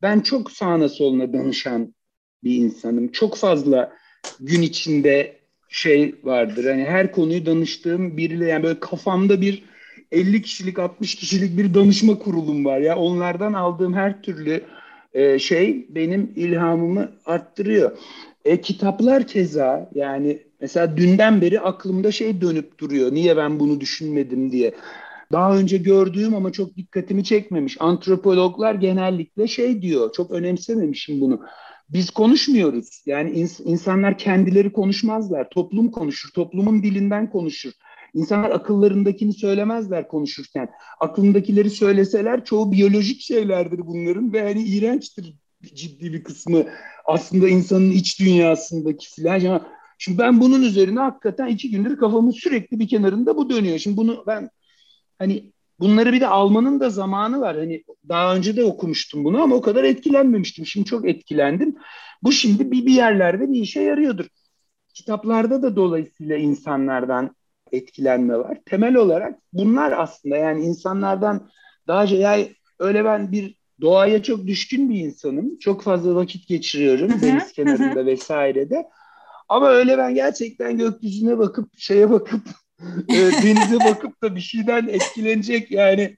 ben 0.02 0.20
çok 0.20 0.50
sağına 0.50 0.88
soluna 0.88 1.32
danışan 1.32 1.94
bir 2.44 2.56
insanım. 2.56 3.12
Çok 3.12 3.36
fazla 3.36 3.92
gün 4.40 4.62
içinde 4.62 5.36
şey 5.68 6.14
vardır. 6.22 6.64
Hani 6.64 6.84
her 6.84 7.12
konuyu 7.12 7.46
danıştığım 7.46 8.16
biriyle 8.16 8.48
yani 8.48 8.62
böyle 8.62 8.80
kafamda 8.80 9.40
bir 9.40 9.64
50 10.12 10.42
kişilik 10.42 10.78
60 10.78 11.14
kişilik 11.14 11.58
bir 11.58 11.74
danışma 11.74 12.18
kurulum 12.18 12.64
var 12.64 12.78
ya 12.78 12.96
onlardan 12.96 13.52
aldığım 13.52 13.94
her 13.94 14.22
türlü 14.22 14.64
e, 15.12 15.38
şey 15.38 15.86
benim 15.88 16.32
ilhamımı 16.36 17.12
arttırıyor. 17.26 17.98
E, 18.44 18.60
kitaplar 18.60 19.26
keza 19.26 19.90
yani 19.94 20.42
mesela 20.62 20.96
dünden 20.96 21.40
beri 21.40 21.60
aklımda 21.60 22.12
şey 22.12 22.40
dönüp 22.40 22.78
duruyor. 22.78 23.14
Niye 23.14 23.36
ben 23.36 23.60
bunu 23.60 23.80
düşünmedim 23.80 24.52
diye. 24.52 24.74
Daha 25.32 25.56
önce 25.56 25.76
gördüğüm 25.76 26.34
ama 26.34 26.52
çok 26.52 26.76
dikkatimi 26.76 27.24
çekmemiş. 27.24 27.76
Antropologlar 27.80 28.74
genellikle 28.74 29.46
şey 29.48 29.82
diyor, 29.82 30.12
çok 30.12 30.30
önemsememişim 30.30 31.20
bunu. 31.20 31.40
Biz 31.88 32.10
konuşmuyoruz. 32.10 33.02
Yani 33.06 33.30
ins- 33.30 33.62
insanlar 33.64 34.18
kendileri 34.18 34.72
konuşmazlar. 34.72 35.50
Toplum 35.50 35.90
konuşur, 35.90 36.30
toplumun 36.34 36.82
dilinden 36.82 37.30
konuşur. 37.30 37.72
İnsanlar 38.14 38.50
akıllarındakini 38.50 39.32
söylemezler 39.32 40.08
konuşurken. 40.08 40.68
Aklındakileri 41.00 41.70
söyleseler 41.70 42.44
çoğu 42.44 42.72
biyolojik 42.72 43.20
şeylerdir 43.20 43.86
bunların 43.86 44.32
ve 44.32 44.42
hani 44.42 44.62
iğrençtir 44.62 45.34
ciddi 45.74 46.12
bir 46.12 46.24
kısmı 46.24 46.64
aslında 47.04 47.48
insanın 47.48 47.90
iç 47.90 48.20
dünyasındaki 48.20 49.10
filan. 49.14 49.62
Şimdi 50.04 50.18
ben 50.18 50.40
bunun 50.40 50.62
üzerine 50.62 51.00
hakikaten 51.00 51.46
iki 51.46 51.70
gündür 51.70 51.96
kafamın 51.96 52.30
sürekli 52.30 52.78
bir 52.78 52.88
kenarında 52.88 53.36
bu 53.36 53.50
dönüyor. 53.50 53.78
Şimdi 53.78 53.96
bunu 53.96 54.24
ben 54.26 54.50
hani 55.18 55.52
bunları 55.80 56.12
bir 56.12 56.20
de 56.20 56.26
almanın 56.26 56.80
da 56.80 56.90
zamanı 56.90 57.40
var. 57.40 57.56
Hani 57.56 57.84
daha 58.08 58.36
önce 58.36 58.56
de 58.56 58.64
okumuştum 58.64 59.24
bunu 59.24 59.42
ama 59.42 59.56
o 59.56 59.60
kadar 59.60 59.84
etkilenmemiştim. 59.84 60.66
Şimdi 60.66 60.86
çok 60.86 61.08
etkilendim. 61.08 61.76
Bu 62.22 62.32
şimdi 62.32 62.70
bir, 62.70 62.86
bir 62.86 62.92
yerlerde 62.92 63.52
bir 63.52 63.60
işe 63.60 63.80
yarıyordur. 63.80 64.26
Kitaplarda 64.94 65.62
da 65.62 65.76
dolayısıyla 65.76 66.36
insanlardan 66.36 67.36
etkilenme 67.72 68.38
var. 68.38 68.58
Temel 68.66 68.94
olarak 68.94 69.38
bunlar 69.52 69.92
aslında 69.92 70.36
yani 70.36 70.64
insanlardan 70.64 71.50
daha 71.86 72.04
yani 72.04 72.52
öyle 72.78 73.04
ben 73.04 73.32
bir 73.32 73.54
doğaya 73.80 74.22
çok 74.22 74.46
düşkün 74.46 74.90
bir 74.90 75.00
insanım. 75.00 75.58
Çok 75.58 75.82
fazla 75.82 76.14
vakit 76.14 76.48
geçiriyorum 76.48 77.20
deniz 77.22 77.52
kenarında 77.52 78.06
vesairede. 78.06 78.84
Ama 79.52 79.68
öyle 79.68 79.98
ben 79.98 80.14
gerçekten 80.14 80.78
gökyüzüne 80.78 81.38
bakıp 81.38 81.78
şeye 81.78 82.10
bakıp 82.10 82.40
e, 83.08 83.16
denize 83.16 83.76
bakıp 83.84 84.22
da 84.22 84.36
bir 84.36 84.40
şeyden 84.40 84.88
etkilenecek 84.88 85.70
yani 85.70 86.16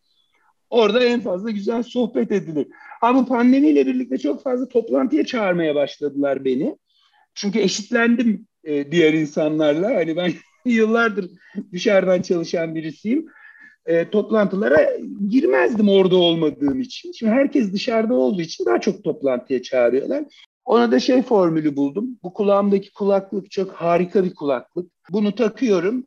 orada 0.70 1.04
en 1.04 1.20
fazla 1.20 1.50
güzel 1.50 1.82
sohbet 1.82 2.32
edilir. 2.32 2.66
Ama 3.02 3.26
pandemiyle 3.26 3.86
birlikte 3.86 4.18
çok 4.18 4.42
fazla 4.42 4.68
toplantıya 4.68 5.26
çağırmaya 5.26 5.74
başladılar 5.74 6.44
beni. 6.44 6.76
Çünkü 7.34 7.58
eşitlendim 7.58 8.46
e, 8.64 8.92
diğer 8.92 9.12
insanlarla. 9.12 9.94
Hani 9.94 10.16
ben 10.16 10.32
yıllardır 10.64 11.30
dışarıdan 11.72 12.22
çalışan 12.22 12.74
birisiyim. 12.74 13.26
E, 13.86 14.10
toplantılara 14.10 14.90
girmezdim 15.28 15.88
orada 15.88 16.16
olmadığım 16.16 16.80
için. 16.80 17.12
Şimdi 17.12 17.32
herkes 17.32 17.72
dışarıda 17.72 18.14
olduğu 18.14 18.42
için 18.42 18.66
daha 18.66 18.80
çok 18.80 19.04
toplantıya 19.04 19.62
çağırıyorlar. 19.62 20.24
Ona 20.64 20.92
da 20.92 21.00
şey 21.00 21.22
formülü 21.22 21.76
buldum. 21.76 22.18
Bu 22.22 22.32
kulağımdaki 22.32 22.92
kulaklık 22.92 23.50
çok 23.50 23.72
harika 23.72 24.24
bir 24.24 24.34
kulaklık. 24.34 24.92
Bunu 25.10 25.34
takıyorum. 25.34 26.06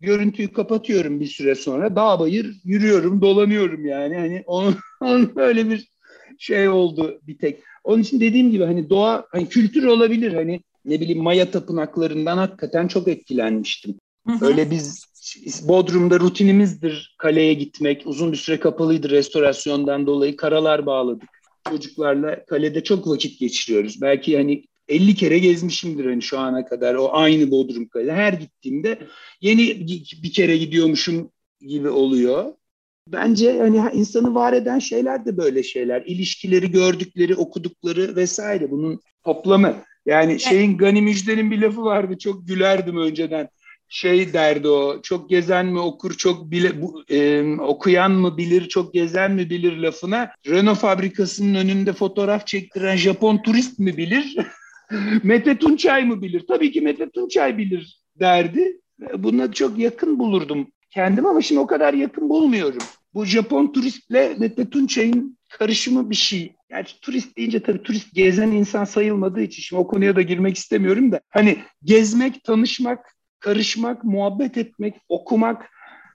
Görüntüyü 0.00 0.52
kapatıyorum 0.52 1.20
bir 1.20 1.26
süre 1.26 1.54
sonra. 1.54 1.96
Dağ 1.96 2.20
bayır 2.20 2.60
yürüyorum, 2.64 3.20
dolanıyorum 3.20 3.84
yani. 3.84 4.16
Hani 4.16 4.42
onun, 4.46 4.76
onun 5.00 5.32
öyle 5.36 5.70
bir 5.70 5.88
şey 6.38 6.68
oldu 6.68 7.20
bir 7.26 7.38
tek. 7.38 7.62
Onun 7.84 8.02
için 8.02 8.20
dediğim 8.20 8.50
gibi 8.50 8.64
hani 8.64 8.90
doğa, 8.90 9.26
hani 9.30 9.48
kültür 9.48 9.84
olabilir. 9.84 10.32
Hani 10.32 10.60
ne 10.84 11.00
bileyim 11.00 11.22
Maya 11.22 11.50
tapınaklarından 11.50 12.36
hakikaten 12.36 12.88
çok 12.88 13.08
etkilenmiştim. 13.08 13.94
Hı 14.26 14.32
hı. 14.32 14.46
Öyle 14.46 14.70
biz 14.70 15.06
Bodrum'da 15.68 16.20
rutinimizdir 16.20 17.16
kaleye 17.18 17.54
gitmek. 17.54 18.02
Uzun 18.06 18.32
bir 18.32 18.36
süre 18.36 18.60
kapalıydı 18.60 19.10
restorasyondan 19.10 20.06
dolayı. 20.06 20.36
Karalar 20.36 20.86
bağladık. 20.86 21.35
Çocuklarla 21.70 22.44
kalede 22.44 22.84
çok 22.84 23.08
vakit 23.08 23.40
geçiriyoruz. 23.40 24.00
Belki 24.00 24.36
hani 24.36 24.64
50 24.88 25.14
kere 25.14 25.38
gezmişimdir 25.38 26.04
hani 26.04 26.22
şu 26.22 26.38
ana 26.38 26.64
kadar 26.64 26.94
o 26.94 27.10
aynı 27.12 27.50
Bodrum 27.50 27.88
Kale. 27.88 28.12
Her 28.12 28.32
gittiğimde 28.32 28.98
yeni 29.40 29.86
bir 30.22 30.32
kere 30.32 30.56
gidiyormuşum 30.56 31.30
gibi 31.60 31.88
oluyor. 31.88 32.52
Bence 33.08 33.58
hani 33.58 33.82
insanı 33.92 34.34
var 34.34 34.52
eden 34.52 34.78
şeyler 34.78 35.24
de 35.24 35.36
böyle 35.36 35.62
şeyler. 35.62 36.02
İlişkileri, 36.06 36.70
gördükleri, 36.70 37.34
okudukları 37.34 38.16
vesaire 38.16 38.70
bunun 38.70 39.00
toplamı. 39.24 39.76
Yani 40.06 40.40
şeyin 40.40 40.78
Gani 40.78 41.02
Müjde'nin 41.02 41.50
bir 41.50 41.58
lafı 41.58 41.84
vardı 41.84 42.18
çok 42.18 42.48
gülerdim 42.48 42.96
önceden. 42.98 43.48
Şey 43.88 44.32
derdi 44.32 44.68
o 44.68 45.02
çok 45.02 45.30
gezen 45.30 45.66
mi 45.66 45.80
okur 45.80 46.14
çok 46.14 46.50
bile 46.50 46.82
bu, 46.82 47.04
e, 47.10 47.44
okuyan 47.58 48.12
mı 48.12 48.36
bilir 48.36 48.68
çok 48.68 48.94
gezen 48.94 49.32
mi 49.32 49.50
bilir 49.50 49.76
lafına 49.76 50.30
Renault 50.46 50.78
fabrikasının 50.78 51.54
önünde 51.54 51.92
fotoğraf 51.92 52.46
çektiren 52.46 52.96
Japon 52.96 53.42
turist 53.42 53.78
mi 53.78 53.96
bilir 53.96 54.36
Mete 55.22 55.58
Tunçay 55.58 56.04
mı 56.04 56.22
bilir? 56.22 56.44
Tabii 56.48 56.72
ki 56.72 56.80
Mete 56.80 57.10
Tunçay 57.10 57.58
bilir 57.58 58.02
derdi. 58.20 58.80
Buna 59.18 59.52
çok 59.52 59.78
yakın 59.78 60.18
bulurdum 60.18 60.68
kendim 60.90 61.26
ama 61.26 61.42
şimdi 61.42 61.60
o 61.60 61.66
kadar 61.66 61.94
yakın 61.94 62.28
bulmuyorum. 62.28 62.78
Bu 63.14 63.24
Japon 63.24 63.72
turistle 63.72 64.36
Mete 64.38 64.70
Tunçay'ın 64.70 65.38
karışımı 65.48 66.10
bir 66.10 66.14
şey. 66.14 66.56
Yani 66.70 66.84
turist 67.02 67.36
deyince 67.36 67.62
tabii 67.62 67.82
turist 67.82 68.14
gezen 68.14 68.50
insan 68.50 68.84
sayılmadığı 68.84 69.40
için 69.40 69.62
şimdi 69.62 69.80
o 69.80 69.86
konuya 69.86 70.16
da 70.16 70.22
girmek 70.22 70.56
istemiyorum 70.56 71.12
da. 71.12 71.20
Hani 71.28 71.58
gezmek, 71.84 72.44
tanışmak, 72.44 73.15
karışmak, 73.40 74.04
muhabbet 74.04 74.56
etmek, 74.56 74.94
okumak 75.08 75.70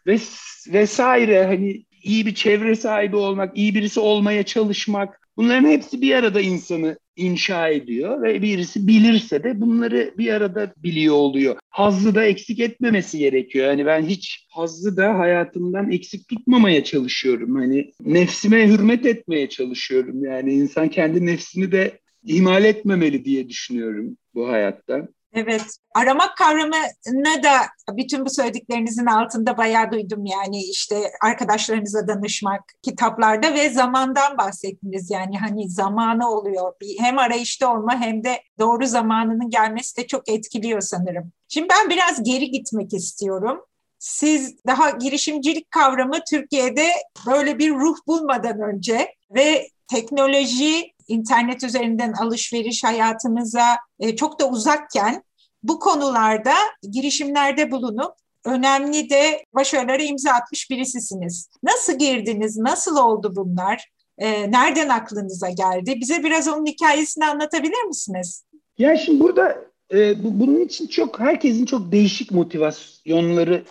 ves 0.07 0.41
vesaire 0.73 1.45
hani 1.45 1.85
iyi 2.03 2.25
bir 2.25 2.35
çevre 2.35 2.75
sahibi 2.75 3.15
olmak, 3.15 3.57
iyi 3.57 3.75
birisi 3.75 3.99
olmaya 3.99 4.43
çalışmak 4.43 5.21
bunların 5.37 5.69
hepsi 5.69 6.01
bir 6.01 6.15
arada 6.15 6.41
insanı 6.41 6.97
inşa 7.15 7.67
ediyor 7.67 8.21
ve 8.21 8.41
birisi 8.41 8.87
bilirse 8.87 9.43
de 9.43 9.61
bunları 9.61 10.13
bir 10.17 10.33
arada 10.33 10.73
biliyor 10.77 11.15
oluyor. 11.15 11.57
Hazzı 11.69 12.15
da 12.15 12.25
eksik 12.25 12.59
etmemesi 12.59 13.17
gerekiyor. 13.17 13.67
Yani 13.67 13.85
ben 13.85 14.05
hiç 14.05 14.47
hazzı 14.51 14.97
da 14.97 15.19
hayatımdan 15.19 15.91
eksik 15.91 16.27
tutmamaya 16.27 16.83
çalışıyorum. 16.83 17.55
Hani 17.55 17.91
nefsime 18.01 18.67
hürmet 18.67 19.05
etmeye 19.05 19.49
çalışıyorum. 19.49 20.23
Yani 20.23 20.53
insan 20.53 20.89
kendi 20.89 21.25
nefsini 21.25 21.71
de 21.71 21.99
ihmal 22.23 22.65
etmemeli 22.65 23.25
diye 23.25 23.49
düşünüyorum 23.49 24.17
bu 24.33 24.49
hayatta. 24.49 25.07
Evet, 25.33 25.77
aramak 25.95 26.37
kavramını 26.37 27.43
da 27.43 27.51
bütün 27.97 28.25
bu 28.25 28.29
söylediklerinizin 28.29 29.05
altında 29.05 29.57
bayağı 29.57 29.91
duydum 29.91 30.25
yani 30.25 30.63
işte 30.63 31.11
arkadaşlarınıza 31.23 32.07
danışmak, 32.07 32.61
kitaplarda 32.81 33.53
ve 33.53 33.69
zamandan 33.69 34.37
bahsettiniz 34.37 35.11
yani 35.11 35.37
hani 35.37 35.69
zamanı 35.69 36.29
oluyor. 36.29 36.73
Hem 36.99 37.17
arayışta 37.17 37.73
olma 37.73 37.99
hem 38.01 38.23
de 38.23 38.41
doğru 38.59 38.85
zamanının 38.85 39.49
gelmesi 39.49 39.97
de 39.97 40.07
çok 40.07 40.29
etkiliyor 40.29 40.81
sanırım. 40.81 41.31
Şimdi 41.47 41.67
ben 41.69 41.89
biraz 41.89 42.23
geri 42.23 42.51
gitmek 42.51 42.93
istiyorum. 42.93 43.61
Siz 43.99 44.55
daha 44.67 44.89
girişimcilik 44.89 45.71
kavramı 45.71 46.19
Türkiye'de 46.29 46.87
böyle 47.27 47.59
bir 47.59 47.71
ruh 47.71 47.97
bulmadan 48.07 48.59
önce 48.59 49.15
ve 49.35 49.67
teknoloji 49.87 50.93
internet 51.11 51.63
üzerinden 51.63 52.13
alışveriş 52.13 52.83
hayatımıza 52.83 53.77
e, 53.99 54.15
çok 54.15 54.39
da 54.39 54.49
uzakken 54.49 55.23
bu 55.63 55.79
konularda 55.79 56.53
girişimlerde 56.91 57.71
bulunup 57.71 58.11
önemli 58.45 59.09
de 59.09 59.45
başarılara 59.53 60.03
imza 60.03 60.31
atmış 60.31 60.69
birisisiniz. 60.69 61.49
Nasıl 61.63 61.99
girdiniz? 61.99 62.57
Nasıl 62.57 62.97
oldu 62.97 63.33
bunlar? 63.35 63.89
E, 64.17 64.51
nereden 64.51 64.89
aklınıza 64.89 65.49
geldi? 65.49 65.95
Bize 66.01 66.23
biraz 66.23 66.47
onun 66.47 66.65
hikayesini 66.65 67.25
anlatabilir 67.25 67.83
misiniz? 67.87 68.45
Ya 68.77 68.97
şimdi 68.97 69.19
burada 69.19 69.57
e, 69.93 70.23
bu, 70.23 70.39
bunun 70.39 70.59
için 70.59 70.87
çok 70.87 71.19
herkesin 71.19 71.65
çok 71.65 71.91
değişik 71.91 72.31
motivasyonları 72.31 73.63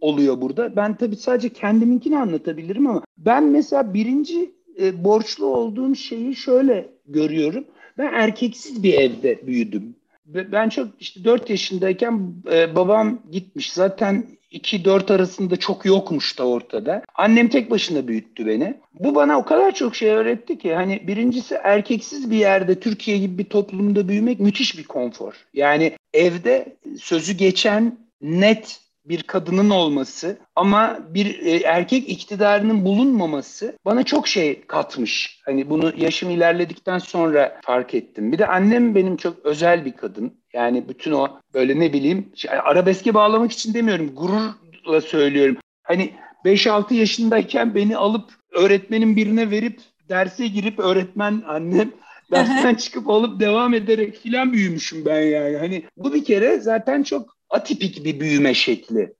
oluyor 0.00 0.40
burada. 0.40 0.76
Ben 0.76 0.96
tabii 0.96 1.16
sadece 1.16 1.48
kendiminkini 1.48 2.18
anlatabilirim 2.18 2.86
ama 2.86 3.02
ben 3.18 3.44
mesela 3.44 3.94
birinci 3.94 4.54
e, 4.80 5.04
borçlu 5.04 5.46
olduğum 5.46 5.94
şeyi 5.94 6.36
şöyle 6.36 6.88
görüyorum. 7.06 7.64
Ben 7.98 8.12
erkeksiz 8.12 8.82
bir 8.82 8.94
evde 8.94 9.46
büyüdüm. 9.46 9.96
Ben 10.26 10.68
çok 10.68 10.88
işte 11.00 11.24
4 11.24 11.50
yaşındayken 11.50 12.34
e, 12.52 12.76
babam 12.76 13.22
gitmiş. 13.30 13.72
Zaten 13.72 14.26
2-4 14.52 15.14
arasında 15.14 15.56
çok 15.56 15.84
yokmuş 15.84 16.38
da 16.38 16.46
ortada. 16.46 17.02
Annem 17.14 17.48
tek 17.48 17.70
başına 17.70 18.08
büyüttü 18.08 18.46
beni. 18.46 18.74
Bu 18.94 19.14
bana 19.14 19.38
o 19.38 19.44
kadar 19.44 19.74
çok 19.74 19.96
şey 19.96 20.10
öğretti 20.10 20.58
ki 20.58 20.74
hani 20.74 21.06
birincisi 21.06 21.54
erkeksiz 21.54 22.30
bir 22.30 22.36
yerde 22.36 22.80
Türkiye 22.80 23.18
gibi 23.18 23.38
bir 23.38 23.44
toplumda 23.44 24.08
büyümek 24.08 24.40
müthiş 24.40 24.78
bir 24.78 24.84
konfor. 24.84 25.34
Yani 25.54 25.92
evde 26.14 26.76
sözü 26.98 27.32
geçen 27.32 27.98
net 28.22 28.80
bir 29.04 29.22
kadının 29.22 29.70
olması 29.70 30.38
ama 30.56 30.98
bir 31.08 31.38
e, 31.38 31.56
erkek 31.56 32.08
iktidarının 32.08 32.84
bulunmaması 32.84 33.76
bana 33.84 34.02
çok 34.02 34.28
şey 34.28 34.60
katmış. 34.66 35.40
Hani 35.44 35.70
bunu 35.70 35.92
yaşım 35.96 36.30
ilerledikten 36.30 36.98
sonra 36.98 37.60
fark 37.64 37.94
ettim. 37.94 38.32
Bir 38.32 38.38
de 38.38 38.46
annem 38.46 38.94
benim 38.94 39.16
çok 39.16 39.46
özel 39.46 39.84
bir 39.84 39.92
kadın. 39.92 40.32
Yani 40.52 40.88
bütün 40.88 41.12
o 41.12 41.28
böyle 41.54 41.80
ne 41.80 41.92
bileyim 41.92 42.32
arabeske 42.48 43.14
bağlamak 43.14 43.52
için 43.52 43.74
demiyorum 43.74 44.14
gururla 44.14 45.00
söylüyorum. 45.00 45.56
Hani 45.82 46.12
5-6 46.44 46.94
yaşındayken 46.94 47.74
beni 47.74 47.96
alıp 47.96 48.30
öğretmenin 48.52 49.16
birine 49.16 49.50
verip 49.50 49.80
derse 50.08 50.46
girip 50.46 50.78
öğretmen 50.78 51.42
annem 51.46 51.92
dersten 52.30 52.74
çıkıp 52.74 53.10
alıp 53.10 53.40
devam 53.40 53.74
ederek 53.74 54.16
filan 54.16 54.52
büyümüşüm 54.52 55.04
ben 55.06 55.20
yani. 55.20 55.56
Hani 55.56 55.84
bu 55.96 56.14
bir 56.14 56.24
kere 56.24 56.60
zaten 56.60 57.02
çok 57.02 57.41
atipik 57.52 58.04
bir 58.04 58.20
büyüme 58.20 58.54
şekli. 58.54 59.14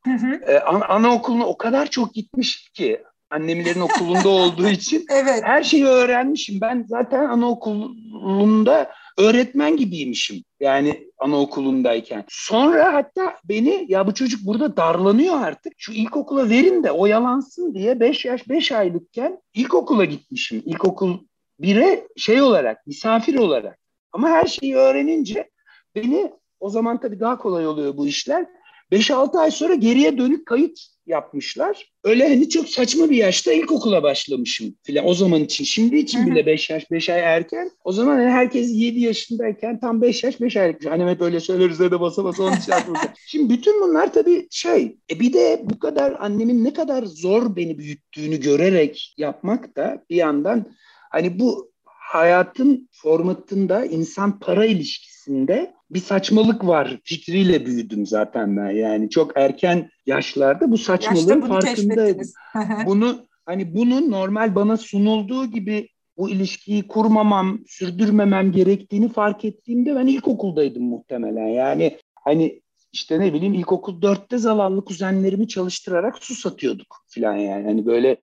Ee, 0.46 0.58
an- 0.58 0.84
anaokuluna 0.88 1.46
o 1.46 1.56
kadar 1.56 1.86
çok 1.86 2.14
gitmiş 2.14 2.70
ki 2.74 3.02
annemlerin 3.30 3.80
okulunda 3.80 4.28
olduğu 4.28 4.68
için 4.68 5.06
evet. 5.10 5.40
her 5.44 5.62
şeyi 5.62 5.84
öğrenmişim. 5.84 6.60
Ben 6.60 6.84
zaten 6.88 7.24
anaokulunda 7.24 8.90
öğretmen 9.18 9.76
gibiymişim. 9.76 10.44
Yani 10.60 11.08
anaokulundayken. 11.18 12.24
Sonra 12.28 12.94
hatta 12.94 13.34
beni 13.44 13.86
ya 13.88 14.06
bu 14.06 14.14
çocuk 14.14 14.46
burada 14.46 14.76
darlanıyor 14.76 15.40
artık. 15.40 15.72
Şu 15.76 15.92
ilkokula 15.92 16.48
verin 16.48 16.82
de 16.84 16.90
oyalansın 16.90 17.74
diye 17.74 18.00
5 18.00 18.24
yaş 18.24 18.48
5 18.48 18.72
aylıkken 18.72 19.38
ilkokula 19.54 20.04
gitmişim. 20.04 20.62
İlkokul 20.66 21.18
1'e 21.60 22.06
şey 22.16 22.42
olarak 22.42 22.86
misafir 22.86 23.34
olarak. 23.38 23.78
Ama 24.12 24.28
her 24.28 24.44
şeyi 24.44 24.76
öğrenince 24.76 25.50
beni 25.94 26.32
o 26.62 26.71
zaman 26.71 27.00
tabii 27.00 27.21
daha 27.21 27.38
kolay 27.38 27.66
oluyor 27.66 27.97
bu 27.97 28.07
işler. 28.07 28.47
5-6 28.92 29.38
ay 29.38 29.50
sonra 29.50 29.75
geriye 29.75 30.19
dönük 30.19 30.47
kayıt 30.47 30.78
yapmışlar. 31.07 31.92
Öyle 32.04 32.28
hani 32.28 32.49
çok 32.49 32.69
saçma 32.69 33.11
bir 33.11 33.16
yaşta 33.16 33.52
ilkokula 33.52 34.02
başlamışım 34.02 34.75
filan 34.83 35.07
o 35.07 35.14
zaman 35.14 35.40
için. 35.40 35.64
Şimdi 35.64 35.97
için 35.97 36.26
bile 36.26 36.47
5 36.47 36.71
yaş 36.71 36.90
5 36.90 37.09
ay 37.09 37.21
erken. 37.21 37.71
O 37.85 37.92
zaman 37.92 38.16
hani 38.16 38.31
herkes 38.31 38.71
7 38.73 39.00
yaşındayken 39.00 39.81
tam 39.81 40.02
5 40.02 40.25
yaş 40.25 40.40
5 40.40 40.57
aylık. 40.57 40.87
Annem 40.87 41.09
hep 41.09 41.21
öyle 41.21 41.40
söyleriz 41.40 41.81
de 41.81 42.00
basa 42.00 42.25
basa 42.25 42.42
onun 42.42 42.57
için 42.57 42.73
Şimdi 43.26 43.54
bütün 43.54 43.83
bunlar 43.83 44.12
tabii 44.12 44.49
şey. 44.50 44.97
E 45.11 45.21
bir 45.21 45.33
de 45.33 45.61
bu 45.64 45.78
kadar 45.78 46.16
annemin 46.19 46.64
ne 46.64 46.73
kadar 46.73 47.02
zor 47.02 47.57
beni 47.57 47.78
büyüttüğünü 47.78 48.40
görerek 48.40 49.14
yapmak 49.16 49.76
da 49.76 50.04
bir 50.11 50.16
yandan 50.16 50.66
hani 51.11 51.38
bu 51.38 51.73
hayatın 52.12 52.88
formatında 52.92 53.85
insan 53.85 54.38
para 54.38 54.66
ilişkisinde 54.66 55.75
bir 55.94 56.00
saçmalık 56.00 56.66
var 56.66 57.00
fikriyle 57.04 57.66
büyüdüm 57.66 58.06
zaten 58.06 58.56
ben. 58.56 58.70
Yani 58.70 59.11
çok 59.11 59.37
erken 59.37 59.90
yaşlarda 60.06 60.70
bu 60.70 60.78
saçmalığın 60.78 61.42
bunu 61.42 61.49
farkındaydım. 61.49 62.28
bunu 62.87 63.26
hani 63.46 63.75
bunu 63.75 64.11
normal 64.11 64.54
bana 64.54 64.76
sunulduğu 64.76 65.46
gibi 65.46 65.88
bu 66.16 66.30
ilişkiyi 66.30 66.88
kurmamam, 66.88 67.58
sürdürmemem 67.66 68.52
gerektiğini 68.52 69.08
fark 69.08 69.44
ettiğimde 69.44 69.96
ben 69.96 70.06
ilkokuldaydım 70.06 70.82
muhtemelen. 70.82 71.46
Yani 71.46 71.99
hani 72.14 72.62
işte 72.92 73.20
ne 73.20 73.34
bileyim 73.34 73.54
ilkokul 73.54 74.02
dörtte 74.02 74.38
zavallı 74.38 74.84
kuzenlerimi 74.84 75.49
çalıştırarak 75.49 76.18
su 76.18 76.34
satıyorduk 76.34 77.04
falan 77.08 77.37
yani. 77.37 77.64
Hani 77.64 77.87
böyle 77.87 78.16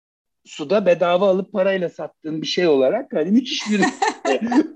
suda 0.45 0.85
bedava 0.85 1.29
alıp 1.29 1.53
parayla 1.53 1.89
sattığın 1.89 2.41
bir 2.41 2.47
şey 2.47 2.67
olarak 2.67 3.13
hani 3.13 3.31
müthiş 3.31 3.63
bir 3.71 3.81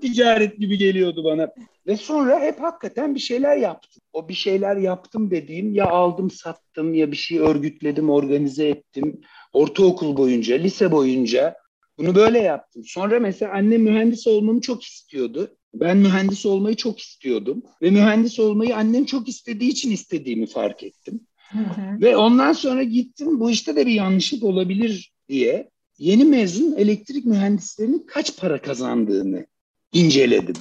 ticaret 0.00 0.58
gibi 0.58 0.78
geliyordu 0.78 1.24
bana. 1.24 1.48
Ve 1.86 1.96
sonra 1.96 2.40
hep 2.40 2.60
hakikaten 2.60 3.14
bir 3.14 3.20
şeyler 3.20 3.56
yaptım. 3.56 4.02
O 4.12 4.28
bir 4.28 4.34
şeyler 4.34 4.76
yaptım 4.76 5.30
dediğim 5.30 5.74
ya 5.74 5.86
aldım 5.86 6.30
sattım 6.30 6.94
ya 6.94 7.10
bir 7.10 7.16
şey 7.16 7.38
örgütledim 7.38 8.10
organize 8.10 8.68
ettim. 8.68 9.20
Ortaokul 9.52 10.16
boyunca, 10.16 10.56
lise 10.56 10.92
boyunca 10.92 11.56
bunu 11.98 12.14
böyle 12.14 12.38
yaptım. 12.38 12.82
Sonra 12.86 13.20
mesela 13.20 13.52
annem 13.52 13.82
mühendis 13.82 14.26
olmamı 14.26 14.60
çok 14.60 14.82
istiyordu. 14.82 15.56
Ben 15.74 15.96
mühendis 15.96 16.46
olmayı 16.46 16.76
çok 16.76 16.98
istiyordum. 17.00 17.62
Ve 17.82 17.90
mühendis 17.90 18.40
olmayı 18.40 18.76
annem 18.76 19.04
çok 19.04 19.28
istediği 19.28 19.70
için 19.70 19.90
istediğimi 19.90 20.46
fark 20.46 20.82
ettim. 20.82 21.20
Hı 21.48 21.58
hı. 21.58 22.00
Ve 22.00 22.16
ondan 22.16 22.52
sonra 22.52 22.82
gittim 22.82 23.40
bu 23.40 23.50
işte 23.50 23.76
de 23.76 23.86
bir 23.86 23.92
yanlışlık 23.92 24.44
olabilir 24.44 25.13
diye 25.28 25.70
yeni 25.98 26.24
mezun 26.24 26.72
elektrik 26.76 27.24
mühendislerinin 27.24 28.06
kaç 28.06 28.36
para 28.36 28.62
kazandığını 28.62 29.46
inceledim. 29.92 30.56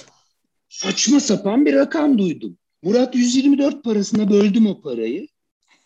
Saçma 0.69 1.19
sapan 1.19 1.65
bir 1.65 1.73
rakam 1.73 2.17
duydum. 2.17 2.57
Murat 2.83 3.15
124 3.15 3.83
parasına 3.83 4.29
böldüm 4.29 4.67
o 4.67 4.81
parayı. 4.81 5.27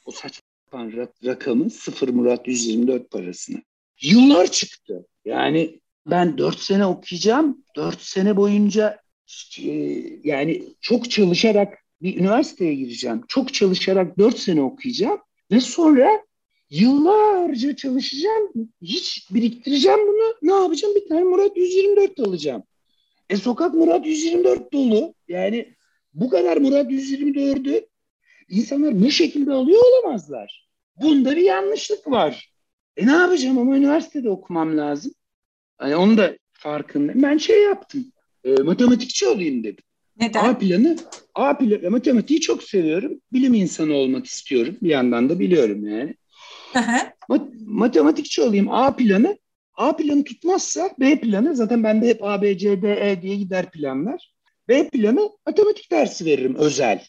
O 0.06 0.12
saçma 0.12 0.48
sapan 0.66 1.10
rakamı 1.26 1.70
sıfır 1.70 2.10
Murat 2.10 2.48
124 2.48 3.12
parasına. 3.12 3.58
Yıllar 4.02 4.52
çıktı. 4.52 5.08
Yani 5.26 5.80
ben 6.08 6.38
4 6.38 6.60
sene 6.60 6.86
okuyacağım. 6.86 7.64
4 7.76 8.02
sene 8.02 8.38
boyunca 8.38 9.02
e, 9.60 9.72
yani 10.24 10.64
çok 10.82 11.12
çalışarak 11.12 11.78
bir 12.02 12.18
üniversiteye 12.20 12.76
gireceğim. 12.76 13.22
Çok 13.28 13.54
çalışarak 13.54 14.18
4 14.18 14.40
sene 14.40 14.62
okuyacağım. 14.62 15.20
Ve 15.52 15.60
sonra 15.60 16.27
Yıllarca 16.70 17.76
çalışacağım. 17.76 18.52
Hiç 18.82 19.28
biriktireceğim 19.32 20.00
bunu. 20.00 20.36
Ne 20.42 20.64
yapacağım? 20.64 20.96
Bir 20.96 21.10
tane 21.10 21.24
Murat 21.24 21.58
124 21.58 22.20
alacağım. 22.20 22.64
E 23.30 23.38
sokak 23.38 23.74
Murat 23.74 24.06
124 24.06 24.74
dolu. 24.74 25.14
Yani 25.28 25.76
bu 26.14 26.30
kadar 26.30 26.58
Murat 26.58 26.92
124'ü 26.92 27.88
insanlar 28.50 29.02
bu 29.02 29.12
şekilde 29.12 29.54
alıyor 29.54 29.82
olamazlar. 29.82 30.68
Bunda 31.02 31.36
bir 31.36 31.42
yanlışlık 31.42 32.12
var. 32.12 32.52
E 32.98 33.08
ne 33.08 33.12
yapacağım 33.12 33.58
ama 33.58 33.78
üniversitede 33.78 34.30
okumam 34.30 34.78
lazım. 34.78 35.12
Yani 35.82 35.96
onu 35.96 36.18
da 36.18 36.38
farkındayım. 36.54 37.24
Ben 37.24 37.38
şey 37.38 37.64
yaptım. 37.64 38.12
E, 38.44 38.52
matematikçi 38.52 39.28
olayım 39.28 39.64
dedim. 39.64 39.84
Neden? 40.20 40.44
A 40.44 40.58
planı, 40.58 40.96
A 41.36 41.58
planı, 41.58 41.92
matematiği 41.92 42.42
çok 42.42 42.64
seviyorum. 42.64 43.22
Bilim 43.34 43.54
insanı 43.54 43.94
olmak 43.94 44.26
istiyorum. 44.26 44.78
Bir 44.82 44.90
yandan 44.90 45.30
da 45.30 45.40
biliyorum 45.40 45.88
yani. 45.88 46.16
Mat- 47.30 47.54
matematikçi 47.66 48.42
olayım 48.42 48.72
A 48.72 48.96
planı. 48.96 49.38
A 49.74 49.96
planı 49.96 50.24
tutmazsa 50.24 50.90
B 51.00 51.20
planı 51.20 51.56
zaten 51.56 51.84
bende 51.84 52.08
hep 52.08 52.24
A, 52.24 52.42
B, 52.42 52.58
C, 52.58 52.82
D, 52.82 53.12
E 53.12 53.22
diye 53.22 53.36
gider 53.36 53.72
planlar. 53.72 54.34
B 54.68 54.90
planı 54.90 55.30
matematik 55.48 55.92
dersi 55.92 56.26
veririm 56.26 56.56
özel. 56.56 57.06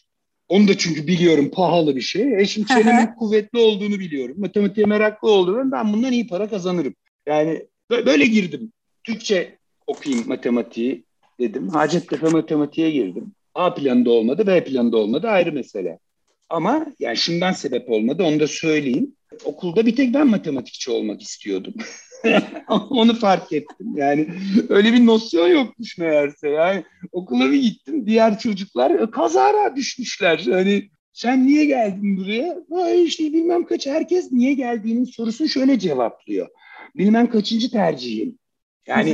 Onu 0.47 0.67
da 0.67 0.77
çünkü 0.77 1.07
biliyorum 1.07 1.51
pahalı 1.53 1.95
bir 1.95 2.01
şey. 2.01 2.41
E 2.41 2.45
şimdi 2.45 2.67
çenemin 2.67 3.07
kuvvetli 3.15 3.59
olduğunu 3.59 3.99
biliyorum. 3.99 4.35
Matematiğe 4.39 4.85
meraklı 4.85 5.31
olduğunu 5.31 5.71
ben 5.71 5.93
bundan 5.93 6.11
iyi 6.11 6.27
para 6.27 6.49
kazanırım. 6.49 6.95
Yani 7.27 7.65
böyle 7.91 8.25
girdim. 8.25 8.71
Türkçe 9.03 9.57
okuyayım 9.87 10.27
matematiği 10.27 11.03
dedim. 11.39 11.69
Hacettepe 11.69 12.29
matematiğe 12.29 12.91
girdim. 12.91 13.33
A 13.55 13.73
planında 13.73 14.11
olmadı, 14.11 14.47
B 14.47 14.63
planında 14.63 14.97
olmadı 14.97 15.27
ayrı 15.27 15.51
mesele. 15.51 15.99
Ama 16.49 16.85
yani 16.99 17.17
şundan 17.17 17.51
sebep 17.51 17.89
olmadı 17.89 18.23
onu 18.23 18.39
da 18.39 18.47
söyleyeyim 18.47 19.15
okulda 19.43 19.85
bir 19.85 19.95
tek 19.95 20.13
ben 20.13 20.27
matematikçi 20.27 20.91
olmak 20.91 21.21
istiyordum. 21.21 21.73
Onu 22.69 23.13
fark 23.13 23.53
ettim. 23.53 23.87
Yani 23.95 24.27
öyle 24.69 24.93
bir 24.93 25.05
nosyon 25.05 25.47
yokmuş 25.47 25.97
meğerse. 25.97 26.49
Yani 26.49 26.83
okula 27.11 27.51
bir 27.51 27.61
gittim. 27.61 28.05
Diğer 28.05 28.39
çocuklar 28.39 28.91
e, 28.91 29.11
kazara 29.11 29.75
düşmüşler. 29.75 30.45
Hani 30.51 30.89
sen 31.13 31.47
niye 31.47 31.65
geldin 31.65 32.17
buraya? 32.17 32.57
Ay 32.83 33.03
işte 33.03 33.23
bilmem 33.23 33.65
kaç. 33.65 33.87
Herkes 33.87 34.31
niye 34.31 34.53
geldiğinin 34.53 35.05
sorusunu 35.05 35.47
şöyle 35.47 35.79
cevaplıyor. 35.79 36.47
Bilmem 36.95 37.29
kaçıncı 37.29 37.71
tercihim. 37.71 38.39
Yani 38.87 39.09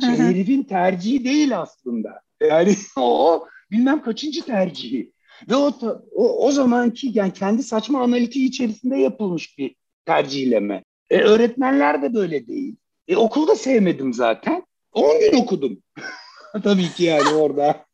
şey, 0.00 0.10
herifin 0.10 0.62
tercihi 0.62 1.24
değil 1.24 1.58
aslında. 1.58 2.20
Yani 2.48 2.74
o 2.96 3.46
bilmem 3.70 4.02
kaçıncı 4.02 4.44
tercihi. 4.44 5.12
Ve 5.50 5.56
o, 5.56 5.72
o, 6.14 6.46
o 6.46 6.50
zamanki 6.52 7.10
yani 7.14 7.32
kendi 7.32 7.62
saçma 7.62 8.02
analitiği 8.02 8.48
içerisinde 8.48 8.96
yapılmış 8.96 9.58
bir 9.58 9.74
tercihleme. 10.06 10.84
E, 11.10 11.20
öğretmenler 11.20 12.02
de 12.02 12.14
böyle 12.14 12.46
değil. 12.46 12.76
E, 13.08 13.16
okulda 13.16 13.56
sevmedim 13.56 14.14
zaten. 14.14 14.66
10 14.92 15.20
gün 15.20 15.38
okudum. 15.38 15.82
Tabii 16.62 16.88
ki 16.88 17.04
yani 17.04 17.28
orada. 17.28 17.84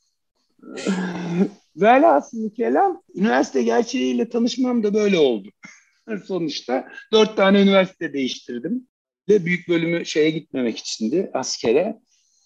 Velhasıl 1.76 2.50
kelam 2.50 3.02
üniversite 3.14 3.62
gerçeğiyle 3.62 4.28
tanışmam 4.28 4.82
da 4.82 4.94
böyle 4.94 5.18
oldu. 5.18 5.48
Sonuçta 6.26 6.88
dört 7.12 7.36
tane 7.36 7.62
üniversite 7.62 8.12
değiştirdim. 8.12 8.88
Ve 9.28 9.44
büyük 9.44 9.68
bölümü 9.68 10.06
şeye 10.06 10.30
gitmemek 10.30 10.78
içindi 10.78 11.30
askere. 11.34 12.00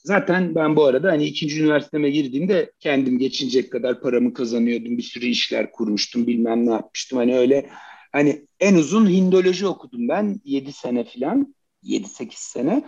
Zaten 0.05 0.55
ben 0.55 0.77
bu 0.77 0.85
arada 0.85 1.13
hani 1.13 1.25
ikinci 1.25 1.63
üniversiteme 1.63 2.11
girdiğimde 2.11 2.73
kendim 2.81 3.19
geçinecek 3.19 3.73
kadar 3.73 4.01
paramı 4.01 4.35
kazanıyordum. 4.35 4.99
Bir 4.99 5.03
sürü 5.03 5.27
işler 5.27 5.73
kurmuştum 5.73 6.27
bilmem 6.27 6.67
ne 6.67 6.71
yapmıştım. 6.71 7.19
Hani 7.19 7.37
öyle 7.37 7.71
hani 8.13 8.47
en 8.61 8.75
uzun 8.75 9.09
hindoloji 9.09 9.67
okudum 9.67 10.09
ben 10.09 10.41
7 10.45 10.73
sene 10.73 11.05
falan 11.05 11.55
7-8 11.85 12.29
sene. 12.35 12.85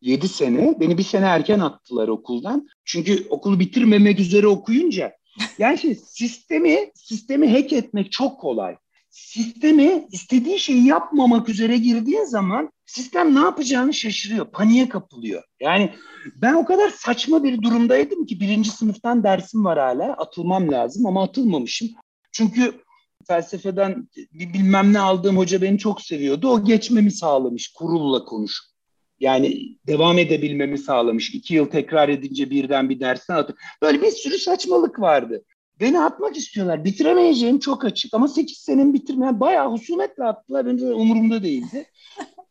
7 0.00 0.28
sene 0.28 0.76
beni 0.80 0.98
bir 0.98 1.02
sene 1.02 1.24
erken 1.26 1.60
attılar 1.60 2.08
okuldan. 2.08 2.68
Çünkü 2.84 3.26
okulu 3.30 3.60
bitirmemek 3.60 4.20
üzere 4.20 4.46
okuyunca 4.46 5.12
yani 5.58 5.78
şey 5.78 5.94
sistemi 5.94 6.90
sistemi 6.94 7.52
hack 7.52 7.72
etmek 7.72 8.12
çok 8.12 8.40
kolay 8.40 8.76
sistemi 9.16 10.06
istediği 10.12 10.58
şeyi 10.58 10.86
yapmamak 10.86 11.48
üzere 11.48 11.76
girdiğin 11.76 12.24
zaman 12.24 12.70
sistem 12.86 13.34
ne 13.34 13.38
yapacağını 13.38 13.94
şaşırıyor, 13.94 14.50
paniğe 14.50 14.88
kapılıyor. 14.88 15.42
Yani 15.60 15.94
ben 16.36 16.54
o 16.54 16.64
kadar 16.64 16.90
saçma 16.90 17.44
bir 17.44 17.62
durumdaydım 17.62 18.26
ki 18.26 18.40
birinci 18.40 18.70
sınıftan 18.70 19.24
dersim 19.24 19.64
var 19.64 19.78
hala, 19.78 20.12
atılmam 20.12 20.72
lazım 20.72 21.06
ama 21.06 21.22
atılmamışım. 21.22 21.88
Çünkü 22.32 22.74
felsefeden 23.28 24.08
bir 24.32 24.54
bilmem 24.54 24.92
ne 24.92 24.98
aldığım 24.98 25.36
hoca 25.36 25.62
beni 25.62 25.78
çok 25.78 26.02
seviyordu. 26.02 26.48
O 26.48 26.64
geçmemi 26.64 27.10
sağlamış 27.10 27.72
kurulla 27.72 28.24
konuşup. 28.24 28.66
Yani 29.20 29.78
devam 29.86 30.18
edebilmemi 30.18 30.78
sağlamış. 30.78 31.34
İki 31.34 31.54
yıl 31.54 31.66
tekrar 31.66 32.08
edince 32.08 32.50
birden 32.50 32.90
bir 32.90 33.00
dersten 33.00 33.34
atıp. 33.36 33.58
Böyle 33.82 34.02
bir 34.02 34.10
sürü 34.10 34.38
saçmalık 34.38 35.00
vardı. 35.00 35.44
Beni 35.80 36.00
atmak 36.00 36.36
istiyorlar. 36.36 36.84
Bitiremeyeceğim 36.84 37.58
çok 37.58 37.84
açık 37.84 38.14
ama 38.14 38.28
8 38.28 38.58
senem 38.58 38.94
bitirmeyen 38.94 39.40
bayağı 39.40 39.70
husumetle 39.70 40.24
attılar. 40.24 40.66
Benim 40.66 40.80
de 40.80 40.94
umurumda 40.94 41.42
değildi. 41.42 41.86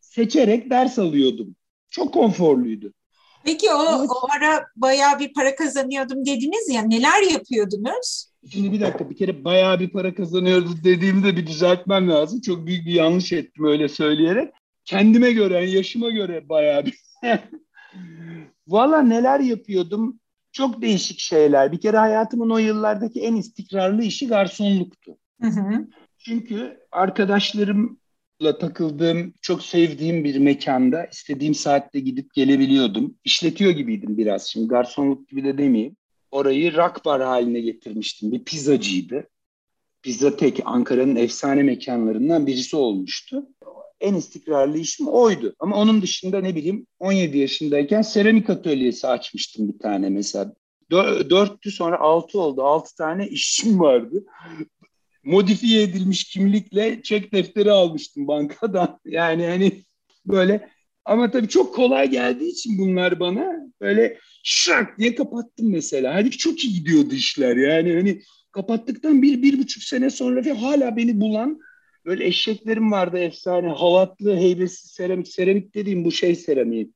Seçerek 0.01 0.69
ders 0.69 0.99
alıyordum. 0.99 1.55
Çok 1.89 2.13
konforluydu. 2.13 2.93
Peki 3.45 3.71
o, 3.71 4.03
o 4.03 4.27
ara 4.37 4.67
bayağı 4.75 5.19
bir 5.19 5.33
para 5.33 5.55
kazanıyordum 5.55 6.25
dediniz 6.25 6.69
ya 6.69 6.81
neler 6.81 7.21
yapıyordunuz? 7.31 8.29
Şimdi 8.51 8.71
bir 8.71 8.81
dakika 8.81 9.09
bir 9.09 9.15
kere 9.15 9.43
bayağı 9.43 9.79
bir 9.79 9.89
para 9.89 10.15
kazanıyordu 10.15 10.69
dediğimde 10.83 11.37
bir 11.37 11.47
düzeltmem 11.47 12.09
lazım. 12.09 12.41
Çok 12.41 12.67
büyük 12.67 12.85
bir 12.85 12.93
yanlış 12.93 13.33
ettim 13.33 13.65
öyle 13.65 13.89
söyleyerek. 13.89 14.53
Kendime 14.85 15.31
göre, 15.31 15.69
yaşıma 15.69 16.09
göre 16.09 16.49
bayağı 16.49 16.85
bir. 16.85 16.99
Valla 18.67 19.01
neler 19.01 19.39
yapıyordum? 19.39 20.19
Çok 20.55 20.81
değişik 20.81 21.19
şeyler. 21.19 21.71
Bir 21.71 21.79
kere 21.79 21.97
hayatımın 21.97 22.49
o 22.49 22.57
yıllardaki 22.57 23.21
en 23.21 23.35
istikrarlı 23.35 24.03
işi 24.03 24.27
garsonluktu. 24.27 25.17
Hı 25.41 25.47
hı. 25.47 25.87
Çünkü 26.17 26.79
arkadaşlarımla 26.91 28.57
takıldığım, 28.59 29.33
çok 29.41 29.63
sevdiğim 29.63 30.23
bir 30.23 30.37
mekanda 30.37 31.05
istediğim 31.05 31.55
saatte 31.55 31.99
gidip 31.99 32.33
gelebiliyordum. 32.33 33.15
İşletiyor 33.23 33.71
gibiydim 33.71 34.17
biraz 34.17 34.47
şimdi 34.47 34.67
garsonluk 34.67 35.29
gibi 35.29 35.43
de 35.43 35.57
demeyeyim. 35.57 35.95
Orayı 36.31 36.77
rock 36.77 37.05
bar 37.05 37.21
haline 37.21 37.61
getirmiştim. 37.61 38.31
Bir 38.31 38.43
pizzacıydı. 38.43 39.29
Pizza 40.01 40.35
Tek 40.35 40.59
Ankara'nın 40.65 41.15
efsane 41.15 41.63
mekanlarından 41.63 42.47
birisi 42.47 42.75
olmuştu. 42.75 43.47
En 43.99 44.13
istikrarlı 44.13 44.77
işim 44.77 45.07
oydu. 45.07 45.55
Ama 45.59 45.75
onun 45.75 46.01
dışında 46.01 46.41
ne 46.41 46.55
bileyim 46.55 46.87
17 46.99 47.37
yaşındayken 47.37 48.01
seramik 48.01 48.49
atölyesi 48.49 49.07
açmıştım 49.07 49.73
bir 49.73 49.79
tane 49.79 50.09
mesela. 50.09 50.53
Dörttü 51.29 51.71
sonra 51.71 51.99
altı 51.99 52.39
oldu. 52.39 52.63
Altı 52.63 52.95
tane 52.95 53.27
işim 53.27 53.79
vardı. 53.79 54.25
Modifiye 55.23 55.83
edilmiş 55.83 56.23
kimlikle 56.23 57.01
çek 57.03 57.33
defteri 57.33 57.71
almıştım 57.71 58.27
bankadan. 58.27 58.99
Yani 59.05 59.47
hani 59.47 59.83
böyle 60.25 60.69
ama 61.05 61.31
tabii 61.31 61.47
çok 61.47 61.75
kolay 61.75 62.09
geldiği 62.09 62.49
için 62.49 62.77
bunlar 62.77 63.19
bana 63.19 63.51
böyle 63.81 64.19
şak 64.43 64.99
diye 64.99 65.15
kapattım 65.15 65.71
mesela. 65.71 66.15
Halbuki 66.15 66.37
çok 66.37 66.63
iyi 66.63 66.73
gidiyordu 66.73 67.15
işler 67.15 67.55
yani 67.55 67.93
hani 67.93 68.21
kapattıktan 68.51 69.21
bir, 69.21 69.41
bir 69.41 69.59
buçuk 69.59 69.83
sene 69.83 70.09
sonra 70.09 70.45
ve 70.45 70.51
hala 70.51 70.97
beni 70.97 71.21
bulan 71.21 71.59
böyle 72.05 72.25
eşeklerim 72.25 72.91
vardı 72.91 73.19
efsane 73.19 73.67
halatlı 73.67 74.37
heybesiz 74.37 74.91
seramik 74.91 75.27
seramik 75.27 75.75
dediğim 75.75 76.05
bu 76.05 76.11
şey 76.11 76.35
seramiği 76.35 76.91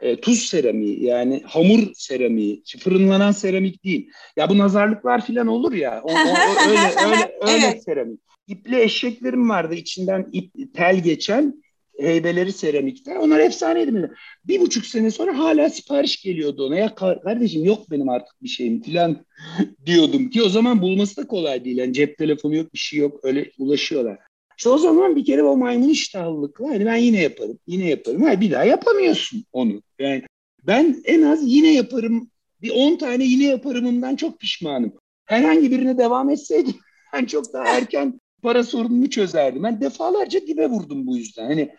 e, 0.00 0.20
tuz 0.20 0.38
seramiği 0.38 1.04
yani 1.04 1.42
hamur 1.46 1.94
seramiği 1.94 2.62
fırınlanan 2.78 3.32
seramik 3.32 3.84
değil 3.84 4.10
ya 4.36 4.48
bu 4.48 4.58
nazarlıklar 4.58 5.26
falan 5.26 5.46
olur 5.46 5.72
ya 5.72 6.00
o, 6.04 6.12
o, 6.12 6.14
o, 6.14 6.68
öyle 6.68 6.80
öyle 7.06 7.32
öyle 7.40 7.66
evet. 7.66 7.84
seramik 7.84 8.20
ipli 8.46 8.80
eşeklerim 8.80 9.50
vardı 9.50 9.74
içinden 9.74 10.28
ip 10.32 10.74
tel 10.74 11.02
geçen 11.02 11.62
heybeleri 12.00 12.52
seramikten. 12.52 13.16
Onlar 13.16 13.38
efsaneydi 13.38 13.92
mi? 13.92 14.10
Bir 14.44 14.60
buçuk 14.60 14.86
sene 14.86 15.10
sonra 15.10 15.38
hala 15.38 15.70
sipariş 15.70 16.22
geliyordu 16.22 16.66
ona. 16.66 16.76
Ya 16.76 16.94
kardeşim 16.94 17.64
yok 17.64 17.90
benim 17.90 18.08
artık 18.08 18.42
bir 18.42 18.48
şeyim 18.48 18.82
falan 18.82 19.26
diyordum 19.86 20.30
ki 20.30 20.42
o 20.42 20.48
zaman 20.48 20.82
bulması 20.82 21.16
da 21.16 21.26
kolay 21.26 21.64
değil. 21.64 21.76
Yani 21.76 21.92
cep 21.92 22.18
telefonu 22.18 22.56
yok 22.56 22.74
bir 22.74 22.78
şey 22.78 22.98
yok 22.98 23.20
öyle 23.22 23.50
ulaşıyorlar. 23.58 24.18
İşte 24.60 24.70
o 24.70 24.78
zaman 24.78 25.16
bir 25.16 25.24
kere 25.24 25.42
o 25.42 25.56
maymun 25.56 25.88
iştahlılıkla 25.88 26.68
hani 26.68 26.86
ben 26.86 26.96
yine 26.96 27.22
yaparım, 27.22 27.58
yine 27.66 27.88
yaparım. 27.88 28.22
Hayır 28.22 28.40
bir 28.40 28.50
daha 28.50 28.64
yapamıyorsun 28.64 29.44
onu. 29.52 29.82
Yani 29.98 30.22
ben 30.66 31.02
en 31.04 31.22
az 31.22 31.52
yine 31.52 31.72
yaparım, 31.72 32.30
bir 32.62 32.70
on 32.70 32.96
tane 32.96 33.24
yine 33.24 33.44
yaparımımdan 33.44 34.16
çok 34.16 34.40
pişmanım. 34.40 34.92
Herhangi 35.24 35.70
birine 35.70 35.98
devam 35.98 36.30
etseydim 36.30 36.74
ben 37.12 37.24
çok 37.24 37.52
daha 37.52 37.64
erken 37.64 38.20
para 38.42 38.64
sorununu 38.64 39.10
çözerdim. 39.10 39.62
Ben 39.62 39.80
defalarca 39.80 40.46
dibe 40.46 40.66
vurdum 40.66 41.06
bu 41.06 41.16
yüzden. 41.16 41.44
Hani 41.44 41.70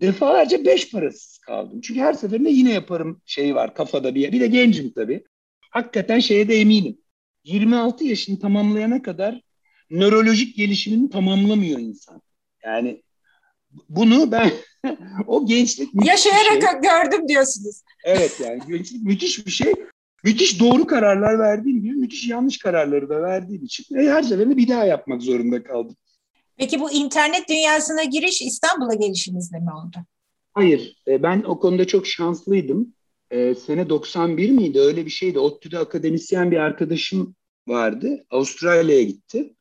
defalarca 0.00 0.64
beş 0.64 0.90
parasız 0.90 1.38
kaldım. 1.38 1.80
Çünkü 1.80 2.00
her 2.00 2.12
seferinde 2.12 2.50
yine 2.50 2.72
yaparım 2.72 3.22
şeyi 3.26 3.54
var 3.54 3.74
kafada 3.74 4.14
bir 4.14 4.32
Bir 4.32 4.40
de 4.40 4.46
gencim 4.46 4.92
tabii. 4.92 5.24
Hakikaten 5.70 6.18
şeye 6.18 6.48
de 6.48 6.54
eminim. 6.54 6.98
26 7.44 8.04
yaşını 8.04 8.38
tamamlayana 8.38 9.02
kadar 9.02 9.40
nörolojik 9.90 10.56
gelişimini 10.56 11.10
tamamlamıyor 11.10 11.78
insan. 11.78 12.22
Yani 12.64 13.02
bunu 13.88 14.32
ben 14.32 14.52
o 15.26 15.46
gençlik 15.46 15.90
yaşayarak 16.04 16.62
şey. 16.62 16.80
gördüm 16.80 17.28
diyorsunuz. 17.28 17.82
Evet 18.04 18.40
yani 18.40 18.60
gençlik 18.68 19.02
müthiş 19.02 19.46
bir 19.46 19.50
şey. 19.50 19.74
Müthiş 20.24 20.60
doğru 20.60 20.86
kararlar 20.86 21.38
verdiğim 21.38 21.82
gibi 21.82 21.94
müthiş 21.94 22.28
yanlış 22.28 22.58
kararları 22.58 23.08
da 23.08 23.22
verdiğim 23.22 23.64
için 23.64 23.98
e, 23.98 24.10
her 24.10 24.22
seferinde 24.22 24.56
bir 24.56 24.68
daha 24.68 24.84
yapmak 24.84 25.22
zorunda 25.22 25.62
kaldım. 25.62 25.96
Peki 26.56 26.80
bu 26.80 26.92
internet 26.92 27.48
dünyasına 27.48 28.04
giriş 28.04 28.42
İstanbul'a 28.42 28.94
gelişinizle 28.94 29.58
mi 29.58 29.70
oldu? 29.72 29.96
Hayır. 30.52 30.96
E, 31.08 31.22
ben 31.22 31.42
o 31.42 31.60
konuda 31.60 31.86
çok 31.86 32.06
şanslıydım. 32.06 32.94
E, 33.30 33.54
sene 33.54 33.88
91 33.88 34.50
miydi? 34.50 34.80
Öyle 34.80 35.06
bir 35.06 35.10
şeydi. 35.10 35.38
ODTÜ'de 35.38 35.78
akademisyen 35.78 36.50
bir 36.50 36.56
arkadaşım 36.56 37.34
vardı. 37.68 38.24
Avustralya'ya 38.30 39.02
gitti. 39.02 39.54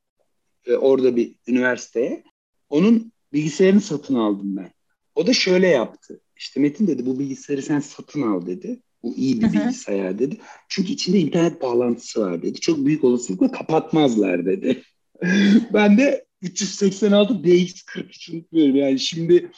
E, 0.65 0.75
orada 0.75 1.15
bir 1.15 1.35
üniversiteye. 1.47 2.23
Onun 2.69 3.11
bilgisayarını 3.33 3.81
satın 3.81 4.15
aldım 4.15 4.57
ben. 4.57 4.71
O 5.15 5.27
da 5.27 5.33
şöyle 5.33 5.67
yaptı. 5.67 6.21
İşte 6.37 6.59
Metin 6.59 6.87
dedi 6.87 7.05
bu 7.05 7.19
bilgisayarı 7.19 7.61
sen 7.61 7.79
satın 7.79 8.21
al 8.21 8.45
dedi. 8.45 8.81
Bu 9.03 9.15
iyi 9.15 9.41
bir 9.41 9.53
bilgisayar 9.53 10.19
dedi. 10.19 10.37
Çünkü 10.69 10.93
içinde 10.93 11.19
internet 11.19 11.61
bağlantısı 11.61 12.21
var 12.21 12.41
dedi. 12.41 12.59
Çok 12.59 12.85
büyük 12.85 13.03
olasılıkla 13.03 13.51
kapatmazlar 13.51 14.45
dedi. 14.45 14.83
ben 15.73 15.97
de 15.97 16.25
386 16.41 17.33
DX43 17.33 18.31
unutmuyorum 18.31 18.75
yani 18.75 18.99
şimdi 18.99 19.51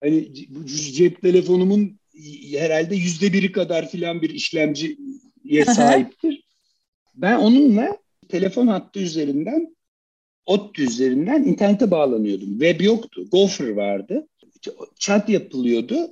hani 0.00 0.34
cep 0.92 1.22
telefonumun 1.22 2.00
herhalde 2.58 2.96
yüzde 2.96 3.32
biri 3.32 3.52
kadar 3.52 3.90
filan 3.90 4.22
bir 4.22 4.30
işlemciye 4.30 5.64
sahiptir. 5.66 6.44
ben 7.14 7.36
onunla 7.36 7.98
telefon 8.28 8.66
hattı 8.66 9.00
üzerinden 9.00 9.76
ODTÜ 10.50 10.82
üzerinden 10.82 11.42
internete 11.42 11.90
bağlanıyordum. 11.90 12.50
Web 12.50 12.80
yoktu. 12.80 13.24
Gopher 13.32 13.68
vardı. 13.68 14.28
Chat 14.98 15.28
yapılıyordu. 15.28 16.10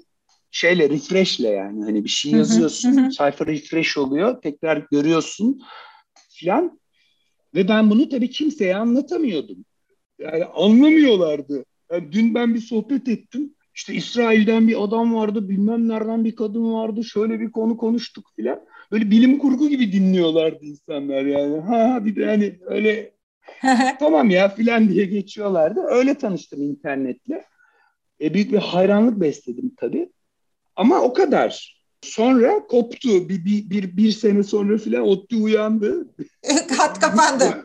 Şeyle 0.51 0.91
refresh'le 0.91 1.41
yani 1.41 1.85
hani 1.85 2.05
bir 2.05 2.09
şey 2.09 2.33
yazıyorsun. 2.33 3.09
sayfa 3.09 3.47
refresh 3.47 3.99
oluyor. 3.99 4.43
Tekrar 4.43 4.87
görüyorsun 4.91 5.63
filan. 6.31 6.81
Ve 7.55 7.69
ben 7.69 7.91
bunu 7.91 8.09
tabii 8.09 8.31
kimseye 8.31 8.77
anlatamıyordum. 8.77 9.65
Yani 10.19 10.45
anlamıyorlardı. 10.45 11.65
Yani 11.93 12.13
dün 12.13 12.35
ben 12.35 12.55
bir 12.55 12.61
sohbet 12.61 13.09
ettim. 13.09 13.55
İşte 13.75 13.95
İsrail'den 13.95 14.69
bir 14.69 14.85
adam 14.85 15.15
vardı, 15.15 15.49
bilmem 15.49 15.89
nereden 15.89 16.25
bir 16.25 16.37
kadın 16.37 16.73
vardı, 16.73 17.05
şöyle 17.05 17.41
bir 17.41 17.53
konu 17.53 17.77
konuştuk 17.77 18.27
filan. 18.37 18.61
Böyle 18.93 19.11
bilim 19.11 19.39
kurgu 19.39 19.69
gibi 19.69 19.93
dinliyorlardı 19.93 20.65
insanlar 20.65 21.23
yani. 21.25 21.61
Ha 21.61 22.05
bir 22.05 22.17
de 22.17 22.27
hani 22.27 22.59
öyle 22.67 23.18
tamam 23.99 24.31
ya 24.31 24.49
filan 24.49 24.89
diye 24.89 25.05
geçiyorlardı. 25.05 25.81
Öyle 25.81 26.15
tanıştım 26.15 26.63
internetle. 26.63 27.45
E, 28.21 28.35
büyük 28.35 28.53
bir 28.53 28.59
hayranlık 28.59 29.21
besledim 29.21 29.73
tabii. 29.77 30.13
Ama 30.77 31.01
o 31.01 31.13
kadar. 31.13 31.79
Sonra 32.03 32.67
koptu. 32.67 33.29
Bir, 33.29 33.45
bir, 33.45 33.71
bir, 33.71 33.97
bir 33.97 34.13
sene 34.13 34.43
sonra 34.43 34.79
filan 34.79 35.03
ODTÜ 35.03 35.37
uyandı. 35.37 36.09
Hat 36.79 37.01
kapandı. 37.01 37.65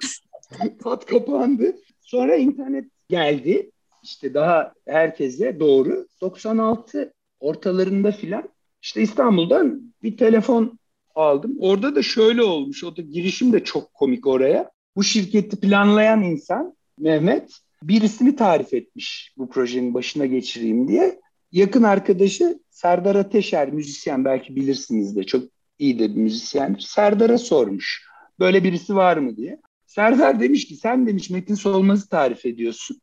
Hat 0.83 1.05
kapandı. 1.05 1.75
Sonra 2.01 2.35
internet 2.35 2.85
geldi. 3.09 3.71
İşte 4.03 4.33
daha 4.33 4.73
herkese 4.87 5.59
doğru. 5.59 6.07
96 6.21 7.13
ortalarında 7.39 8.11
filan 8.11 8.49
işte 8.81 9.01
İstanbul'dan 9.01 9.93
bir 10.03 10.17
telefon 10.17 10.79
aldım. 11.15 11.55
Orada 11.59 11.95
da 11.95 12.03
şöyle 12.03 12.43
olmuş. 12.43 12.83
O 12.83 12.97
da 12.97 13.01
girişim 13.01 13.53
de 13.53 13.63
çok 13.63 13.93
komik 13.93 14.27
oraya. 14.27 14.71
Bu 14.95 15.03
şirketi 15.03 15.59
planlayan 15.59 16.23
insan 16.23 16.75
Mehmet 16.99 17.51
birisini 17.83 18.35
tarif 18.35 18.73
etmiş 18.73 19.33
bu 19.37 19.49
projenin 19.49 19.93
başına 19.93 20.25
geçireyim 20.25 20.87
diye. 20.87 21.19
Yakın 21.51 21.83
arkadaşı 21.83 22.59
Serdar 22.69 23.15
Ateşer 23.15 23.71
müzisyen 23.71 24.25
belki 24.25 24.55
bilirsiniz 24.55 25.15
de 25.15 25.23
çok 25.23 25.43
iyi 25.79 25.99
de 25.99 26.09
bir 26.09 26.21
müzisyendir. 26.21 26.81
Serdar'a 26.81 27.37
sormuş 27.37 28.07
böyle 28.39 28.63
birisi 28.63 28.95
var 28.95 29.17
mı 29.17 29.37
diye. 29.37 29.61
Serdar 29.85 30.39
demiş 30.39 30.67
ki 30.67 30.75
sen 30.75 31.07
demiş 31.07 31.29
Metin 31.29 31.55
Solmaz'ı 31.55 32.09
tarif 32.09 32.45
ediyorsun 32.45 33.01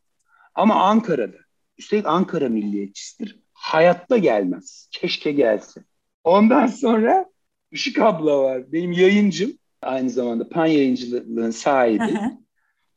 ama 0.54 0.74
Ankara'da. 0.74 1.36
Üstelik 1.78 2.06
Ankara 2.06 2.48
milliyetçisidir. 2.48 3.40
Hayatta 3.52 4.18
gelmez. 4.18 4.88
Keşke 4.92 5.32
gelse. 5.32 5.84
Ondan 6.24 6.66
sonra 6.66 7.30
Işık 7.70 7.98
abla 7.98 8.38
var. 8.38 8.72
Benim 8.72 8.92
yayıncım. 8.92 9.58
Aynı 9.82 10.10
zamanda 10.10 10.48
pan 10.48 10.66
yayıncılığın 10.66 11.50
sahibi. 11.50 12.18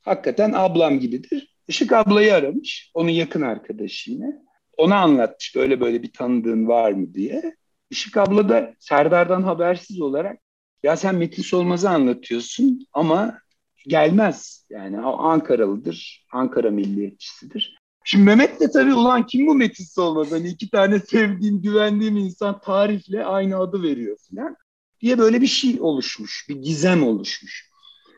Hakikaten 0.01 0.53
ablam 0.53 0.99
gibidir. 0.99 1.55
Işık 1.67 1.93
ablayı 1.93 2.33
aramış. 2.33 2.91
Onun 2.93 3.09
yakın 3.09 3.41
arkadaşı 3.41 4.11
yine. 4.11 4.41
Ona 4.77 4.95
anlatmış 4.95 5.55
böyle 5.55 5.81
böyle 5.81 6.03
bir 6.03 6.13
tanıdığın 6.13 6.67
var 6.67 6.91
mı 6.91 7.13
diye. 7.13 7.55
Işık 7.89 8.17
abla 8.17 8.49
da 8.49 8.73
Serdar'dan 8.79 9.43
habersiz 9.43 10.01
olarak 10.01 10.39
ya 10.83 10.95
sen 10.95 11.15
Metin 11.15 11.43
Solmaz'ı 11.43 11.89
anlatıyorsun 11.89 12.87
ama 12.93 13.39
gelmez. 13.87 14.65
Yani 14.69 15.05
o 15.05 15.17
Ankaralıdır, 15.17 16.25
Ankara 16.31 16.71
milliyetçisidir. 16.71 17.77
Şimdi 18.05 18.25
Mehmet 18.25 18.59
de 18.59 18.71
tabii 18.71 18.93
ulan 18.93 19.25
kim 19.25 19.47
bu 19.47 19.55
Metin 19.55 19.83
Solmaz? 19.83 20.31
Hani 20.31 20.47
iki 20.47 20.69
tane 20.69 20.99
sevdiğim, 20.99 21.61
güvendiğim 21.61 22.17
insan 22.17 22.61
tarifle 22.61 23.25
aynı 23.25 23.57
adı 23.57 23.83
veriyor 23.83 24.17
falan 24.29 24.55
diye 25.03 25.17
böyle 25.17 25.41
bir 25.41 25.47
şey 25.47 25.77
oluşmuş, 25.81 26.45
bir 26.49 26.55
gizem 26.55 27.03
oluşmuş. 27.07 27.69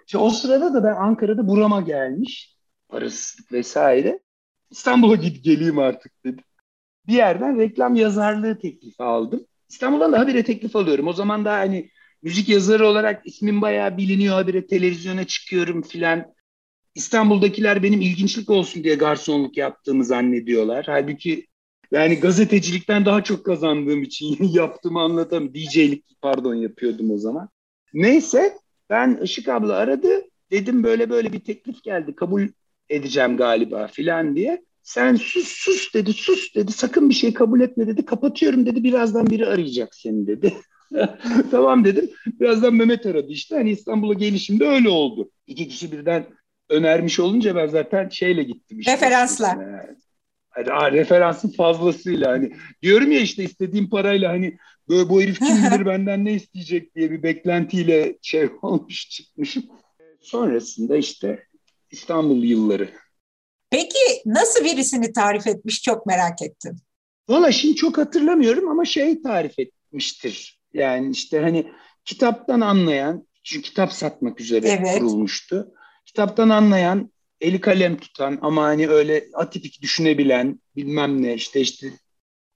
İşte 0.06 0.18
o 0.18 0.30
sırada 0.30 0.74
da 0.74 0.84
ben 0.84 0.96
Ankara'da 0.96 1.48
burama 1.48 1.82
gelmiş, 1.82 2.56
parasızlık 2.90 3.52
vesaire. 3.52 4.20
İstanbul'a 4.72 5.16
git 5.16 5.44
geleyim 5.44 5.80
artık 5.80 6.12
dedim. 6.26 6.44
Bir 7.08 7.14
yerden 7.14 7.60
reklam 7.60 7.96
yazarlığı 7.96 8.60
teklifi 8.60 9.04
aldım. 9.04 9.46
İstanbul'dan 9.70 10.12
da 10.12 10.20
habire 10.20 10.44
teklif 10.44 10.76
alıyorum. 10.76 11.08
O 11.08 11.14
zaman 11.14 11.46
da 11.46 11.54
hani 11.54 11.90
müzik 12.22 12.50
yazarı 12.50 12.88
olarak 12.88 13.28
ismim 13.28 13.62
bayağı 13.62 13.98
biliniyor. 13.98 14.36
Habire 14.36 14.68
televizyona 14.68 15.28
çıkıyorum 15.28 15.82
filan. 15.82 16.34
İstanbul'dakiler 16.96 17.84
benim 17.84 18.02
ilginçlik 18.02 18.50
olsun 18.50 18.84
diye 18.84 18.96
garsonluk 18.96 19.58
yaptığımı 19.58 20.06
zannediyorlar. 20.06 20.86
Halbuki 20.88 21.48
yani 21.92 22.20
gazetecilikten 22.20 23.06
daha 23.06 23.24
çok 23.24 23.46
kazandığım 23.46 24.04
için 24.04 24.38
yaptığımı 24.54 25.02
anlatamam. 25.02 25.54
DJ'lik 25.54 26.06
pardon 26.22 26.56
yapıyordum 26.56 27.12
o 27.12 27.18
zaman. 27.18 27.50
Neyse 27.94 28.58
ben 28.90 29.20
Işık 29.24 29.50
abla 29.50 29.76
aradı. 29.76 30.22
Dedim 30.52 30.84
böyle 30.84 31.10
böyle 31.10 31.34
bir 31.34 31.40
teklif 31.40 31.84
geldi. 31.84 32.16
Kabul 32.16 32.48
edeceğim 32.90 33.38
galiba 33.38 33.88
filan 33.88 34.36
diye. 34.36 34.64
Sen 34.84 35.16
sus 35.16 35.48
sus 35.48 35.94
dedi 35.94 36.14
sus 36.14 36.56
dedi 36.56 36.72
sakın 36.72 37.10
bir 37.10 37.14
şey 37.14 37.34
kabul 37.34 37.62
etme 37.62 37.88
dedi. 37.88 38.06
Kapatıyorum 38.06 38.66
dedi 38.66 38.84
birazdan 38.84 39.28
biri 39.28 39.46
arayacak 39.46 39.96
seni 39.96 40.28
dedi. 40.28 40.54
tamam 41.52 41.86
dedim. 41.86 42.10
Birazdan 42.40 42.74
Mehmet 42.74 43.06
aradı 43.06 43.28
işte. 43.30 43.56
Hani 43.56 43.72
İstanbul'a 43.72 44.14
gelişimde 44.14 44.68
öyle 44.68 44.90
oldu. 44.90 45.32
İki 45.48 45.68
kişi 45.68 45.92
birden 45.92 46.26
önermiş 46.70 47.20
olunca 47.20 47.56
ben 47.56 47.68
zaten 47.68 48.10
şeyle 48.10 48.44
gittim. 48.44 48.80
Işte. 48.80 48.94
Referansla. 48.94 49.48
Yani, 49.48 49.98
referansın 50.92 51.52
fazlasıyla 51.52 52.32
hani 52.32 52.56
diyorum 52.82 53.12
ya 53.12 53.20
işte 53.20 53.44
istediğim 53.44 53.90
parayla 53.90 54.32
hani 54.32 54.58
böyle 54.90 55.10
bu 55.10 55.22
herif 55.22 55.40
kim 55.40 55.58
bilir 55.58 55.86
benden 55.86 56.26
ne 56.26 56.34
isteyecek 56.34 56.96
diye 56.96 57.12
bir 57.12 57.24
beklentiyle 57.24 58.18
şey 58.22 58.50
olmuş 58.62 59.10
çıkmışım. 59.10 59.64
Sonrasında 60.22 60.98
işte 60.98 61.44
İstanbul 61.92 62.44
yılları. 62.44 62.90
Peki 63.70 64.22
nasıl 64.26 64.66
birisini 64.66 65.14
tarif 65.14 65.48
etmiş 65.48 65.82
çok 65.82 66.06
merak 66.06 66.42
ettim. 66.42 66.76
Valla 67.30 67.52
şimdi 67.52 67.76
çok 67.76 67.98
hatırlamıyorum 67.98 68.70
ama 68.70 68.86
şey 68.86 69.22
tarif 69.22 69.60
etmiştir. 69.60 70.60
Yani 70.74 71.12
işte 71.12 71.40
hani 71.40 71.72
kitaptan 72.06 72.62
anlayan, 72.62 73.28
çünkü 73.44 73.70
kitap 73.70 73.94
satmak 73.94 74.42
üzere 74.42 74.68
evet. 74.68 75.00
kurulmuştu. 75.00 75.74
Kitaptan 76.06 76.50
anlayan, 76.50 77.12
eli 77.42 77.62
kalem 77.62 77.98
tutan 77.98 78.40
ama 78.42 78.64
hani 78.64 78.88
öyle 78.90 79.26
atipik 79.34 79.82
düşünebilen 79.82 80.60
bilmem 80.76 81.22
ne 81.22 81.34
işte 81.34 81.62
işte 81.62 81.88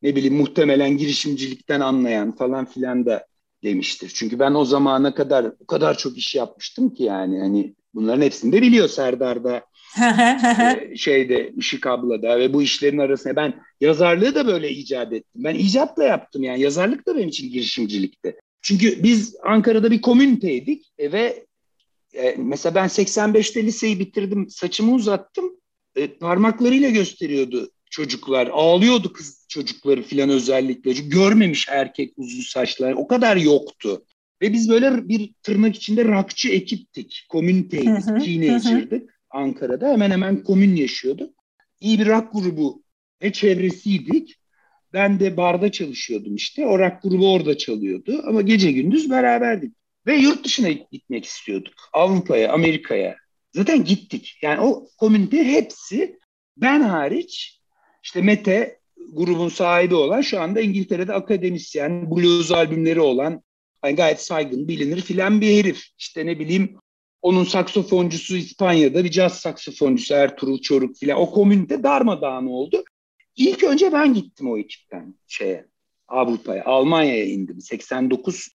ne 0.01 0.15
bileyim 0.15 0.35
muhtemelen 0.35 0.97
girişimcilikten 0.97 1.79
anlayan 1.79 2.35
falan 2.35 2.65
filan 2.65 3.05
da 3.05 3.27
demiştir. 3.63 4.11
Çünkü 4.15 4.39
ben 4.39 4.53
o 4.53 4.65
zamana 4.65 5.13
kadar 5.13 5.45
o 5.59 5.65
kadar 5.65 5.97
çok 5.97 6.17
iş 6.17 6.35
yapmıştım 6.35 6.89
ki 6.89 7.03
yani 7.03 7.39
hani 7.39 7.75
bunların 7.93 8.21
hepsini 8.21 8.53
de 8.53 8.61
biliyor 8.61 8.87
Serdar'da 8.87 9.65
e, 10.61 10.95
şeyde 10.95 11.53
Işık 11.57 11.87
ablada 11.87 12.39
ve 12.39 12.53
bu 12.53 12.61
işlerin 12.61 12.97
arasında 12.97 13.35
ben 13.35 13.53
yazarlığı 13.81 14.35
da 14.35 14.47
böyle 14.47 14.69
icat 14.71 15.13
ettim. 15.13 15.43
Ben 15.43 15.55
icatla 15.55 16.03
yaptım 16.03 16.43
yani 16.43 16.61
yazarlık 16.61 17.07
da 17.07 17.15
benim 17.15 17.29
için 17.29 17.51
girişimcilikti. 17.51 18.39
Çünkü 18.61 19.03
biz 19.03 19.35
Ankara'da 19.43 19.91
bir 19.91 20.01
komüniteydik 20.01 20.91
e, 20.97 21.11
ve 21.11 21.45
e, 22.13 22.35
mesela 22.37 22.75
ben 22.75 22.87
85'te 22.87 23.63
liseyi 23.63 23.99
bitirdim, 23.99 24.49
saçımı 24.49 24.93
uzattım. 24.93 25.59
E, 25.95 26.07
parmaklarıyla 26.07 26.89
gösteriyordu 26.89 27.71
çocuklar. 27.89 28.49
Ağlıyordu 28.53 29.13
kız 29.13 29.45
çocukları 29.49 30.03
filan 30.03 30.29
özellikle. 30.29 30.95
Çünkü 30.95 31.09
görmemiş 31.09 31.67
erkek 31.69 32.13
uzun 32.17 32.41
saçlar. 32.41 32.93
O 32.93 33.07
kadar 33.07 33.37
yoktu. 33.37 34.05
Ve 34.41 34.53
biz 34.53 34.69
böyle 34.69 35.09
bir 35.09 35.33
tırnak 35.43 35.75
içinde 35.75 36.05
rakçı 36.05 36.49
ekiptik. 36.49 37.25
Komüniteydik, 37.29 38.05
teenager'dık 38.25 39.19
Ankara'da. 39.29 39.89
Hemen 39.89 40.11
hemen 40.11 40.43
komün 40.43 40.75
yaşıyorduk. 40.75 41.33
İyi 41.79 41.99
bir 41.99 42.07
rock 42.07 42.33
grubu 42.33 42.83
ve 43.23 43.33
çevresiydik. 43.33 44.35
Ben 44.93 45.19
de 45.19 45.37
barda 45.37 45.71
çalışıyordum 45.71 46.35
işte. 46.35 46.67
O 46.67 46.79
rock 46.79 47.03
grubu 47.03 47.33
orada 47.33 47.57
çalıyordu. 47.57 48.21
Ama 48.27 48.41
gece 48.41 48.71
gündüz 48.71 49.09
beraberdik. 49.09 49.73
Ve 50.07 50.15
yurt 50.15 50.45
dışına 50.45 50.69
gitmek 50.69 51.25
istiyorduk. 51.25 51.73
Avrupa'ya, 51.93 52.53
Amerika'ya. 52.53 53.15
Zaten 53.55 53.83
gittik. 53.83 54.39
Yani 54.41 54.61
o 54.61 54.87
komünite 54.97 55.43
hepsi 55.43 56.19
ben 56.57 56.81
hariç 56.81 57.59
işte 58.03 58.21
Mete 58.21 58.79
grubun 59.13 59.49
sahibi 59.49 59.95
olan 59.95 60.21
şu 60.21 60.41
anda 60.41 60.61
İngiltere'de 60.61 61.13
akademisyen, 61.13 62.11
blues 62.11 62.51
albümleri 62.51 63.01
olan 63.01 63.43
yani 63.83 63.95
gayet 63.95 64.21
saygın, 64.21 64.67
bilinir 64.67 65.01
filan 65.01 65.41
bir 65.41 65.57
herif. 65.57 65.83
İşte 65.97 66.25
ne 66.25 66.39
bileyim 66.39 66.77
onun 67.21 67.43
saksofoncusu 67.43 68.37
İspanya'da 68.37 69.03
bir 69.03 69.11
caz 69.11 69.39
saksofoncusu 69.39 70.13
Ertuğrul 70.13 70.61
Çoruk 70.61 70.95
filan. 70.97 71.19
O 71.19 71.31
komünite 71.31 71.83
darmadağın 71.83 72.45
oldu. 72.45 72.83
İlk 73.35 73.63
önce 73.63 73.91
ben 73.91 74.13
gittim 74.13 74.51
o 74.51 74.57
ekipten 74.57 75.15
şeye 75.27 75.65
Avrupa'ya, 76.07 76.65
Almanya'ya 76.65 77.25
indim. 77.25 77.61
89 77.61 78.47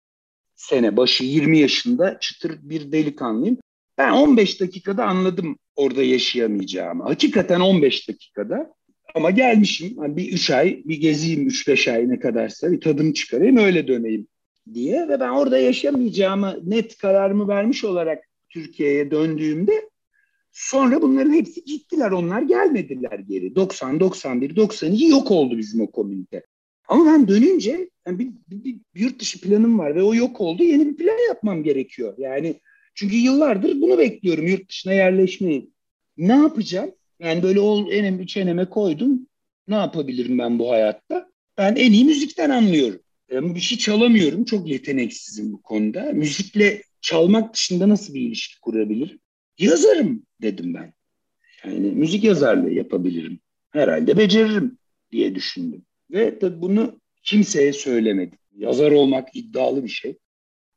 sene 0.69 0.97
başı 0.97 1.25
20 1.25 1.59
yaşında 1.59 2.19
çıtır 2.21 2.59
bir 2.63 2.93
delikanlıyım. 2.93 3.57
Ben 3.99 4.13
15 4.13 4.61
dakikada 4.61 5.05
anladım 5.05 5.59
orada 5.77 6.03
yaşayamayacağımı. 6.03 7.05
Hakikaten 7.05 7.61
15 7.61 8.09
dakikada. 8.09 8.75
Ama 9.15 9.31
gelmişim 9.31 9.99
hani 9.99 10.17
bir 10.17 10.33
3 10.33 10.51
ay 10.51 10.83
bir 10.85 10.97
gezeyim 10.97 11.49
3-5 11.49 11.93
ay 11.93 12.09
ne 12.09 12.19
kadarsa 12.19 12.73
bir 12.73 12.81
tadım 12.81 13.13
çıkarayım 13.13 13.57
öyle 13.57 13.89
döneyim 13.89 14.27
diye. 14.75 15.09
Ve 15.09 15.21
ben 15.21 15.29
orada 15.29 15.59
yaşamayacağımı 15.59 16.59
net 16.65 16.99
kararımı 16.99 17.49
vermiş 17.49 17.85
olarak 17.85 18.25
Türkiye'ye 18.49 19.11
döndüğümde 19.11 19.91
sonra 20.53 21.03
bunların 21.03 21.33
hepsi 21.33 21.65
gittiler. 21.65 22.11
Onlar 22.11 22.43
gelmediler 22.43 23.19
geri. 23.19 23.55
90, 23.55 24.01
91, 24.01 24.57
92 24.57 25.05
yok 25.09 25.31
oldu 25.31 25.59
bizim 25.59 25.81
o 25.81 25.91
komünite. 25.91 26.43
Ama 26.89 27.07
ben 27.07 27.29
dönünce 27.29 27.91
yani 28.07 28.19
bir, 28.19 28.29
bir, 28.49 28.65
bir 28.95 29.01
yurt 29.01 29.21
dışı 29.21 29.41
planım 29.41 29.79
var 29.79 29.95
ve 29.95 30.03
o 30.03 30.15
yok 30.15 30.41
oldu. 30.41 30.65
Yeni 30.65 30.89
bir 30.89 30.97
plan 30.97 31.29
yapmam 31.29 31.63
gerekiyor. 31.63 32.15
Yani 32.19 32.61
çünkü 32.95 33.17
yıllardır 33.17 33.81
bunu 33.81 33.99
bekliyorum 33.99 34.47
yurt 34.47 34.69
dışına 34.69 34.93
yerleşmeyi. 34.93 35.71
Ne 36.17 36.33
yapacağım? 36.33 36.95
Yani 37.21 37.43
böyle 37.43 37.61
ol 37.61 37.93
enemi 37.93 38.27
çeneme 38.27 38.69
koydum. 38.69 39.27
Ne 39.69 39.75
yapabilirim 39.75 40.39
ben 40.39 40.59
bu 40.59 40.71
hayatta? 40.71 41.29
Ben 41.59 41.77
en 41.77 41.93
iyi 41.93 42.05
müzikten 42.05 42.51
anlıyorum. 42.51 43.01
Ama 43.37 43.55
bir 43.55 43.61
şey 43.61 43.79
çalamıyorum. 43.79 44.45
Çok 44.45 44.69
yeteneksizim 44.69 45.53
bu 45.53 45.63
konuda. 45.63 46.13
Müzikle 46.13 46.83
çalmak 47.01 47.55
dışında 47.55 47.89
nasıl 47.89 48.15
bir 48.15 48.21
ilişki 48.21 48.61
kurabilirim? 48.61 49.19
Yazarım 49.59 50.23
dedim 50.43 50.75
ben. 50.75 50.93
Yani 51.65 51.91
müzik 51.91 52.25
yazarlığı 52.25 52.71
yapabilirim. 52.71 53.41
Herhalde 53.71 54.17
beceririm 54.17 54.79
diye 55.13 55.35
düşündüm. 55.35 55.85
Ve 56.11 56.39
tabii 56.39 56.63
bunu 56.63 57.01
kimseye 57.25 57.73
söylemedim. 57.73 58.39
Yazar 58.57 58.93
olmak 58.93 59.37
iddialı 59.37 59.85
bir 59.85 59.89
şey. 59.89 60.19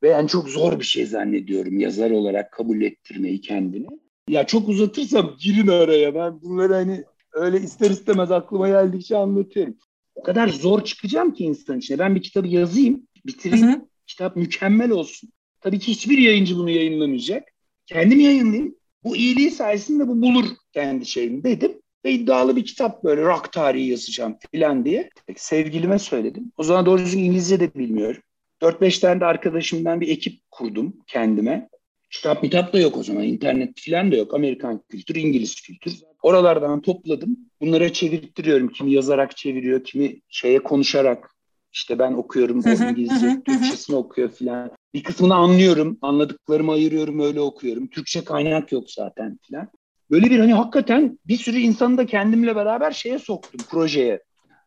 Ve 0.04 0.10
yani 0.10 0.28
çok 0.28 0.50
zor 0.50 0.80
bir 0.80 0.86
şey 0.86 1.06
zannediyorum 1.06 1.80
yazar 1.80 2.12
olarak 2.12 2.52
kabul 2.52 2.82
ettirmeyi 2.82 3.42
kendine. 3.42 3.88
Ya 4.30 4.46
çok 4.46 4.70
uzatırsam 4.70 5.36
girin 5.40 5.68
araya. 5.68 6.16
Ben 6.16 6.42
bunları 6.42 6.74
hani 6.74 7.04
öyle 7.34 7.60
ister 7.60 7.90
istemez 7.90 8.32
aklıma 8.32 8.68
geldikçe 8.68 9.18
anlatıyorum. 9.18 9.78
O 10.16 10.24
kadar 10.24 10.48
zor 10.48 10.84
çıkacağım 10.84 11.34
ki 11.34 11.44
insan 11.44 11.80
içine. 11.80 12.00
Ben 12.00 12.16
bir 12.16 12.22
kitabı 12.22 12.48
yazayım, 12.48 13.08
bitireyim. 13.26 13.68
Hı 13.68 13.72
hı. 13.72 13.82
Kitap 14.08 14.36
mükemmel 14.36 14.92
olsun. 14.92 15.30
Tabii 15.62 15.80
ki 15.80 15.92
hiçbir 15.92 16.18
yayıncı 16.18 16.58
bunu 16.58 16.70
yayınlamayacak. 16.70 17.44
Kendim 17.86 18.20
yayınlayayım. 18.20 18.76
Bu 19.04 19.16
iyiliği 19.16 19.52
sayesinde 19.52 20.08
bu 20.08 20.22
bulur 20.22 20.46
kendi 20.74 21.06
şeyini 21.06 21.44
dedim. 21.44 21.82
Ve 22.08 22.12
iddialı 22.12 22.56
bir 22.56 22.66
kitap 22.66 23.04
böyle 23.04 23.22
rock 23.22 23.52
tarihi 23.52 23.90
yazacağım 23.90 24.38
filan 24.52 24.86
diye. 24.86 25.10
Sevgilime 25.36 26.00
söyledim. 26.00 26.52
O 26.58 26.64
zaman 26.64 26.86
doğru 26.86 27.02
düzgün 27.02 27.24
İngilizce 27.24 27.60
de 27.60 27.74
bilmiyorum. 27.74 28.22
4-5 28.62 29.02
tane 29.02 29.22
de 29.22 29.26
arkadaşımdan 29.26 30.02
bir 30.02 30.08
ekip 30.08 30.40
kurdum 30.52 30.94
kendime. 31.08 31.70
Kitap 32.10 32.44
mitap 32.44 32.74
da 32.74 32.80
yok 32.80 32.98
o 32.98 33.04
zaman. 33.04 33.24
internet 33.24 33.80
filan 33.80 34.12
da 34.12 34.16
yok. 34.16 34.34
Amerikan 34.34 34.82
kültür, 34.90 35.16
İngiliz 35.16 35.62
kültür. 35.62 35.94
Oralardan 36.22 36.82
topladım. 36.82 37.38
Bunlara 37.62 37.94
çevirttiriyorum. 37.94 38.70
Kimi 38.70 38.92
yazarak 38.92 39.38
çeviriyor, 39.38 39.84
kimi 39.84 40.22
şeye 40.30 40.60
konuşarak. 40.60 41.36
İşte 41.74 42.00
ben 42.00 42.14
okuyorum 42.14 42.64
o 42.66 42.70
İngilizce, 42.70 43.42
Türkçesini 43.46 43.96
okuyor 43.96 44.30
filan. 44.30 44.72
Bir 44.94 45.04
kısmını 45.04 45.36
anlıyorum. 45.36 45.98
Anladıklarımı 46.02 46.72
ayırıyorum, 46.72 47.20
öyle 47.20 47.42
okuyorum. 47.42 47.88
Türkçe 47.88 48.24
kaynak 48.24 48.72
yok 48.72 48.92
zaten 48.92 49.40
filan. 49.48 49.70
Böyle 50.12 50.26
bir 50.26 50.40
hani 50.40 50.54
hakikaten 50.54 51.20
bir 51.28 51.38
sürü 51.38 51.58
insanı 51.58 51.98
da 51.98 52.06
kendimle 52.06 52.56
beraber 52.56 52.92
şeye 52.92 53.20
soktum 53.20 53.62
projeye. 53.70 54.24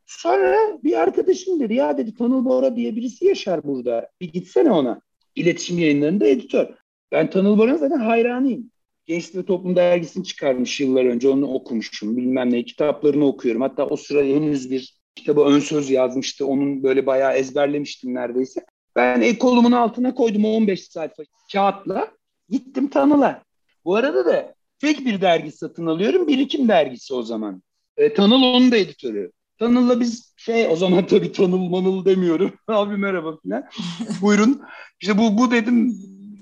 Sonra 0.07 0.57
bir 0.85 1.00
arkadaşım 1.00 1.61
dedi 1.61 1.74
ya 1.74 1.98
dedi 1.98 2.14
Tanıl 2.14 2.44
Bora 2.44 2.76
diye 2.76 2.96
birisi 2.96 3.24
yaşar 3.24 3.64
burada. 3.64 4.09
Bir 4.20 4.33
gitsene 4.33 4.72
ona. 4.72 5.00
İletişim 5.35 5.79
yayınlarında 5.79 6.26
editör. 6.26 6.66
Ben 7.12 7.31
Tanıl 7.31 7.59
Bora'nın 7.59 7.76
zaten 7.76 7.98
hayranıyım. 7.98 8.70
Gençlik 9.07 9.37
ve 9.37 9.44
Toplum 9.44 9.76
Dergisi'ni 9.76 10.24
çıkarmış 10.24 10.81
yıllar 10.81 11.05
önce. 11.05 11.29
Onu 11.29 11.53
okumuşum. 11.53 12.16
Bilmem 12.16 12.53
ne 12.53 12.62
kitaplarını 12.62 13.26
okuyorum. 13.26 13.61
Hatta 13.61 13.87
o 13.87 13.96
sıra 13.96 14.22
henüz 14.22 14.70
bir 14.70 15.00
kitabı 15.14 15.40
ön 15.40 15.61
söz 15.61 15.90
yazmıştı. 15.90 16.46
Onun 16.46 16.83
böyle 16.83 17.07
bayağı 17.07 17.33
ezberlemiştim 17.33 18.14
neredeyse. 18.14 18.61
Ben 18.96 19.20
e, 19.20 19.38
kolumun 19.38 19.72
altına 19.72 20.14
koydum 20.14 20.44
15 20.44 20.88
sayfa 20.88 21.22
kağıtla. 21.53 22.09
Gittim 22.48 22.88
Tanıl'a. 22.88 23.42
Bu 23.85 23.96
arada 23.96 24.24
da 24.24 24.55
tek 24.80 25.06
bir 25.06 25.20
dergi 25.20 25.52
satın 25.52 25.86
alıyorum. 25.86 26.28
Birikim 26.28 26.68
dergisi 26.68 27.14
o 27.14 27.22
zaman. 27.22 27.62
E, 27.96 28.14
Tanıl 28.14 28.42
onun 28.42 28.72
da 28.72 28.76
editörü. 28.76 29.32
Tanıl'la 29.58 30.00
biz 30.00 30.34
şey 30.36 30.68
o 30.68 30.76
zaman 30.76 31.06
tabii 31.06 31.32
Tanıl 31.32 31.58
manıl 31.58 32.04
demiyorum. 32.04 32.52
Abi 32.68 32.96
merhaba 32.96 33.36
falan. 33.44 33.64
Buyurun. 34.22 34.62
İşte 35.00 35.18
bu, 35.18 35.38
bu 35.38 35.50
dedim 35.50 35.96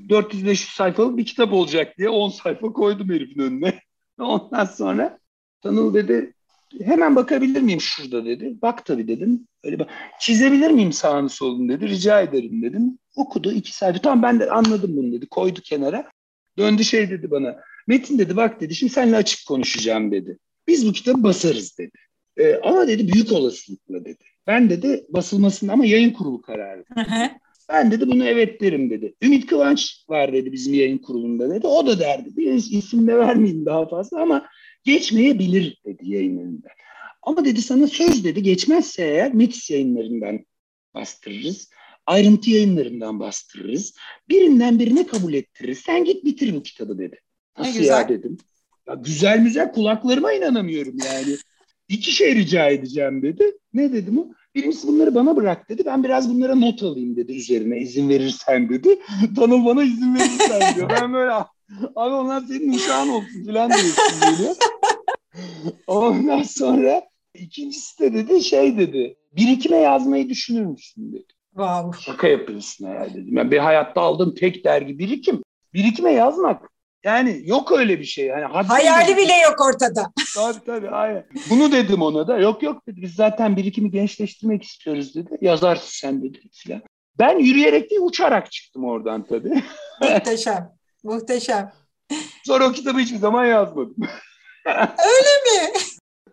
400-500 0.09 0.75
sayfalık 0.75 1.17
bir 1.17 1.27
kitap 1.27 1.53
olacak 1.53 1.99
diye 1.99 2.09
10 2.09 2.29
sayfa 2.29 2.73
koydum 2.73 3.11
herifin 3.11 3.41
önüne. 3.41 3.81
Ondan 4.19 4.65
sonra 4.65 5.19
Tanıl 5.63 5.95
dedi 5.95 6.35
hemen 6.85 7.17
bakabilir 7.17 7.61
miyim 7.61 7.81
şurada 7.81 8.25
dedi. 8.25 8.57
Bak 8.63 8.85
tabii 8.87 9.09
dedim. 9.09 9.49
Öyle 9.65 9.79
bak. 9.79 9.91
Çizebilir 10.21 10.71
miyim 10.71 10.93
sağını 10.93 11.29
solunu 11.29 11.69
dedi. 11.69 11.89
Rica 11.89 12.21
ederim 12.21 12.63
dedim. 12.63 12.99
Okudu 13.17 13.53
iki 13.53 13.77
sayfa. 13.77 13.99
Tamam 13.99 14.23
ben 14.23 14.41
de 14.41 14.51
anladım 14.51 14.97
bunu 14.97 15.13
dedi. 15.13 15.27
Koydu 15.27 15.61
kenara. 15.61 16.11
Döndü 16.59 16.85
şey 16.85 17.11
dedi 17.11 17.31
bana. 17.31 17.57
Metin 17.89 18.19
dedi 18.19 18.37
bak 18.37 18.61
dedi 18.61 18.75
şimdi 18.75 18.93
seninle 18.93 19.17
açık 19.17 19.47
konuşacağım 19.47 20.13
dedi. 20.13 20.39
Biz 20.67 20.89
bu 20.89 20.93
kitabı 20.93 21.23
basarız 21.23 21.79
dedi. 21.79 21.99
Ee, 22.37 22.55
ama 22.63 22.89
dedi 22.89 23.13
büyük 23.13 23.33
olasılıkla 23.33 24.05
dedi. 24.05 24.25
Ben 24.47 24.71
dedi 24.71 25.07
basılmasın 25.09 25.69
ama 25.69 25.87
yayın 25.87 26.11
kurulu 26.11 26.43
kararı. 26.43 26.85
ben 27.69 27.91
dedi 27.91 28.07
bunu 28.07 28.25
evet 28.25 28.61
derim 28.61 28.91
dedi. 28.91 29.15
Ümit 29.23 29.47
Kıvanç 29.47 30.05
var 30.09 30.33
dedi 30.33 30.53
bizim 30.53 30.75
yayın 30.75 30.99
kurulunda 30.99 31.51
dedi. 31.51 31.67
O 31.67 31.87
da 31.87 31.99
derdi. 31.99 32.37
Bir 32.37 32.53
isim 32.53 33.07
de 33.07 33.19
vermeyeyim 33.19 33.67
daha 33.67 33.89
fazla 33.89 34.23
ama 34.23 34.49
geçmeyebilir 34.85 35.81
dedi 35.85 36.11
yayınlarında. 36.11 36.69
Ama 37.23 37.45
dedi 37.45 37.63
sana 37.63 37.87
söz 37.87 38.25
dedi 38.25 38.43
geçmezse 38.43 39.03
eğer 39.03 39.35
Metis 39.35 39.71
yayınlarından 39.71 40.47
bastırırız. 40.95 41.71
Ayrıntı 42.07 42.51
yayınlarından 42.51 43.21
bastırırız. 43.21 43.95
Birinden 44.29 44.79
birine 44.79 45.07
kabul 45.07 45.35
ettiririz. 45.35 45.79
Sen 45.79 46.05
git 46.05 46.25
bitir 46.25 46.55
bu 46.55 46.63
kitabı 46.63 46.99
dedi. 46.99 47.21
Nasıl 47.59 47.81
ya 47.81 48.09
dedim. 48.09 48.39
Ya 48.89 48.95
güzel 48.95 49.45
güzel 49.45 49.73
kulaklarıma 49.73 50.33
inanamıyorum 50.33 50.97
yani. 51.07 51.37
İki 51.89 52.13
şey 52.13 52.35
rica 52.35 52.69
edeceğim 52.69 53.23
dedi. 53.23 53.45
Ne 53.75 53.93
dedim 53.93 54.19
o? 54.19 54.27
Birincisi 54.55 54.89
bunları 54.89 55.15
bana 55.15 55.37
bırak 55.37 55.69
dedi. 55.69 55.83
Ben 55.87 56.05
biraz 56.05 56.35
bunlara 56.35 56.55
not 56.55 56.83
alayım 56.83 57.17
dedi 57.17 57.33
üzerine 57.33 57.79
izin 57.79 58.09
verirsen 58.09 58.69
dedi. 58.69 58.99
Tanıl 59.37 59.65
bana 59.65 59.83
izin 59.83 60.15
verirsen 60.15 60.77
diyor. 60.77 60.91
Ben 61.01 61.15
böyle 61.15 61.33
abi 61.97 62.15
onlar 62.15 62.41
senin 62.41 62.73
uşağın 62.73 63.09
olsun 63.09 63.45
falan 63.47 63.71
diyorsun 63.71 64.21
geliyor. 64.21 64.55
Ondan 65.87 66.43
sonra 66.43 67.03
ikincisi 67.35 67.99
de 67.99 68.15
dedi 68.15 68.45
şey 68.45 68.79
dedi. 68.79 69.17
Birikime 69.37 69.77
yazmayı 69.77 70.29
düşünür 70.29 70.65
müsün 70.65 71.13
dedi. 71.13 71.27
Wow. 71.49 72.01
Şaka 72.01 72.29
yapıyorsun 72.29 72.87
herhalde 72.87 73.15
dedim. 73.15 73.37
Yani 73.37 73.51
bir 73.51 73.59
hayatta 73.59 74.01
aldığım 74.01 74.35
tek 74.35 74.65
dergi 74.65 74.99
birikim. 74.99 75.43
Birikime 75.75 76.13
yazmak 76.13 76.71
yani 77.05 77.41
yok 77.45 77.73
öyle 77.73 77.99
bir 77.99 78.05
şey. 78.05 78.27
Yani 78.27 78.45
Hayali 78.45 79.17
bile 79.17 79.33
yok 79.37 79.61
ortada. 79.61 80.13
Tabii 80.35 80.65
tabii 80.67 80.91
aynen. 80.91 81.27
Bunu 81.51 81.73
dedim 81.73 82.03
ona 82.03 82.29
da. 82.29 82.39
Yok 82.39 82.63
yok 82.63 82.87
dedi. 82.87 83.03
Biz 83.03 83.15
zaten 83.15 83.57
birikimi 83.57 83.91
gençleştirmek 83.91 84.63
istiyoruz 84.63 85.15
dedi. 85.15 85.39
Yazarsın 85.41 85.91
sen 85.91 86.23
dedi 86.23 86.41
filan. 86.53 86.83
Ben 87.19 87.39
yürüyerek 87.39 87.91
değil 87.91 88.03
uçarak 88.05 88.53
çıktım 88.53 88.85
oradan 88.85 89.27
tabii. 89.27 89.63
Muhteşem. 90.03 90.71
Muhteşem. 91.05 91.73
Sonra 92.47 92.69
o 92.69 92.73
kitabı 92.73 92.99
hiçbir 92.99 93.19
zaman 93.19 93.47
yazmadım. 93.47 93.97
Öyle 94.99 95.67
mi? 95.67 95.73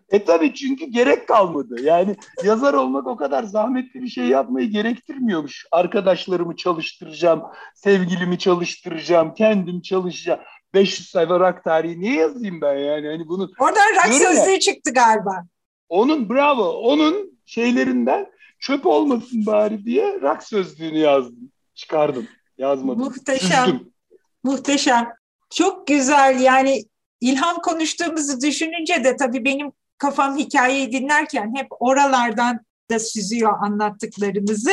E 0.09 0.23
tabii 0.23 0.53
çünkü 0.53 0.85
gerek 0.85 1.27
kalmadı. 1.27 1.81
Yani 1.81 2.15
yazar 2.43 2.73
olmak 2.73 3.07
o 3.07 3.15
kadar 3.15 3.43
zahmetli 3.43 4.01
bir 4.01 4.07
şey 4.07 4.25
yapmayı 4.25 4.69
gerektirmiyormuş. 4.69 5.65
Arkadaşlarımı 5.71 6.55
çalıştıracağım, 6.55 7.41
sevgilimi 7.75 8.39
çalıştıracağım, 8.39 9.33
kendim 9.33 9.81
çalışacağım. 9.81 10.39
500 10.75 11.09
sayfa 11.09 11.39
rak 11.39 11.63
tarihi 11.63 11.99
niye 11.99 12.15
yazayım 12.15 12.61
ben 12.61 12.75
yani? 12.75 13.07
Hani 13.07 13.27
bunu 13.27 13.51
Oradan 13.59 13.95
rak 13.95 14.13
sözlüğü 14.13 14.51
ya, 14.51 14.59
çıktı 14.59 14.93
galiba. 14.93 15.43
Onun 15.89 16.29
bravo. 16.29 16.69
Onun 16.69 17.39
şeylerinden 17.45 18.27
çöp 18.59 18.85
olmasın 18.85 19.45
bari 19.45 19.85
diye 19.85 20.21
rak 20.21 20.43
sözlüğünü 20.43 20.97
yazdım. 20.97 21.51
Çıkardım. 21.75 22.27
Yazmadım. 22.57 22.99
Muhteşem. 22.99 23.65
Süzdüm. 23.65 23.93
Muhteşem. 24.43 25.09
Çok 25.49 25.87
güzel 25.87 26.39
yani 26.39 26.83
ilham 27.21 27.55
konuştuğumuzu 27.55 28.41
düşününce 28.41 29.03
de 29.03 29.15
tabii 29.15 29.45
benim 29.45 29.71
kafam 29.97 30.37
hikayeyi 30.37 30.91
dinlerken 30.91 31.53
hep 31.55 31.67
oralardan 31.69 32.59
da 32.91 32.99
süzüyor 32.99 33.53
anlattıklarınızı. 33.61 34.71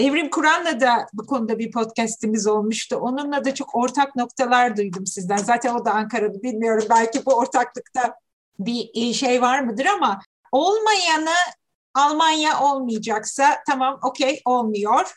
Evrim 0.00 0.30
Kur'an'la 0.30 0.80
da 0.80 1.06
bu 1.12 1.26
konuda 1.26 1.58
bir 1.58 1.70
podcastimiz 1.70 2.46
olmuştu. 2.46 2.96
Onunla 2.96 3.44
da 3.44 3.54
çok 3.54 3.74
ortak 3.74 4.16
noktalar 4.16 4.76
duydum 4.76 5.06
sizden. 5.06 5.36
Zaten 5.36 5.74
o 5.74 5.84
da 5.84 5.92
Ankara'da 5.92 6.42
bilmiyorum. 6.42 6.86
Belki 6.90 7.26
bu 7.26 7.34
ortaklıkta 7.34 8.14
bir 8.58 8.90
e, 8.94 9.12
şey 9.12 9.42
var 9.42 9.60
mıdır 9.60 9.86
ama 9.86 10.20
olmayanı 10.52 11.34
Almanya 11.94 12.60
olmayacaksa 12.60 13.56
tamam 13.68 13.98
okey 14.02 14.40
olmuyor. 14.44 15.14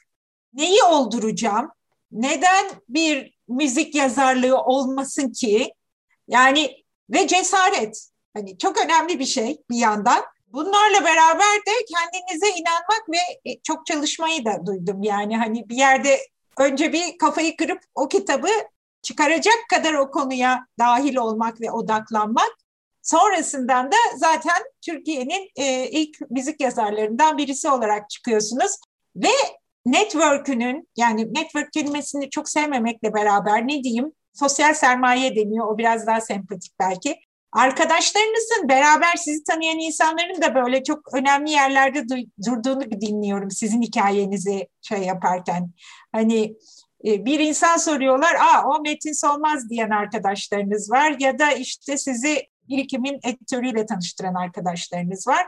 Neyi 0.54 0.84
olduracağım? 0.84 1.72
Neden 2.12 2.65
bir 2.89 3.38
müzik 3.48 3.96
yazarlığı 3.96 4.58
olmasın 4.58 5.32
ki? 5.32 5.74
Yani 6.28 6.84
ve 7.10 7.28
cesaret. 7.28 8.10
Hani 8.34 8.58
çok 8.58 8.78
önemli 8.78 9.19
bir 9.19 9.26
şey 9.26 9.62
bir 9.69 9.78
yandan. 9.78 10.24
Bunlarla 10.54 11.04
beraber 11.04 11.56
de 11.68 11.72
kendinize 11.96 12.50
inanmak 12.50 13.10
ve 13.10 13.52
e, 13.52 13.62
çok 13.63 13.86
çalışmayı 13.86 14.46
da 14.46 14.66
duydum. 14.66 15.04
Yani 15.04 15.38
hani 15.38 15.70
bir 15.70 15.76
yerde 15.76 16.20
önce 16.60 16.94
bir 16.94 17.18
kafayı 17.18 17.58
kırıp 17.58 17.80
o 17.96 18.08
kitabı 18.08 18.48
çıkaracak 19.02 19.58
kadar 19.70 19.94
o 19.94 20.12
konuya 20.12 20.66
dahil 20.80 21.16
olmak 21.16 21.62
ve 21.62 21.72
odaklanmak. 21.72 22.52
Sonrasından 23.02 23.92
da 23.92 23.96
zaten 24.18 24.63
Türkiye'nin 24.82 25.50
e, 25.56 25.89
ilk 25.89 26.18
müzik 26.30 26.62
yazarlarından 26.62 27.38
birisi 27.38 27.70
olarak 27.70 28.10
çıkıyorsunuz. 28.10 28.80
Ve 29.16 29.32
network'ünün 29.86 30.89
yani 30.96 31.34
network 31.34 31.74
kelimesini 31.74 32.30
çok 32.30 32.50
sevmemekle 32.50 33.13
beraber 33.13 33.68
ne 33.68 33.84
diyeyim 33.84 34.12
sosyal 34.34 34.74
sermaye 34.74 35.36
deniyor 35.36 35.68
o 35.68 35.78
biraz 35.78 36.08
daha 36.08 36.22
sempatik 36.22 36.74
belki. 36.80 37.20
Arkadaşlarınızın 37.54 38.70
beraber 38.70 39.16
sizi 39.16 39.44
tanıyan 39.44 39.80
insanların 39.80 40.42
da 40.42 40.56
böyle 40.56 40.84
çok 40.84 41.13
önemli 41.13 41.52
yerlerde 41.52 42.04
durduğunu 42.48 43.02
dinliyorum 43.02 43.52
sizin 43.52 43.82
hikayenizi 43.82 44.68
şey 44.82 45.00
yaparken. 45.00 45.72
Hani 46.12 46.56
e, 47.06 47.26
bir 47.26 47.39
insan 47.39 47.78
soruyorlar, 47.78 48.36
aa 48.36 48.68
o 48.68 48.82
Metin 48.82 49.13
Solmaz 49.13 49.70
diyen 49.70 49.89
arkadaşlarınız 49.89 50.92
var 50.92 51.16
ya 51.20 51.39
da 51.39 51.52
işte 51.52 51.98
sizi 51.98 52.48
birikimin 52.70 53.20
editörüyle 53.24 53.86
tanıştıran 53.86 54.36
arkadaşlarınız 54.36 55.28
var. 55.28 55.48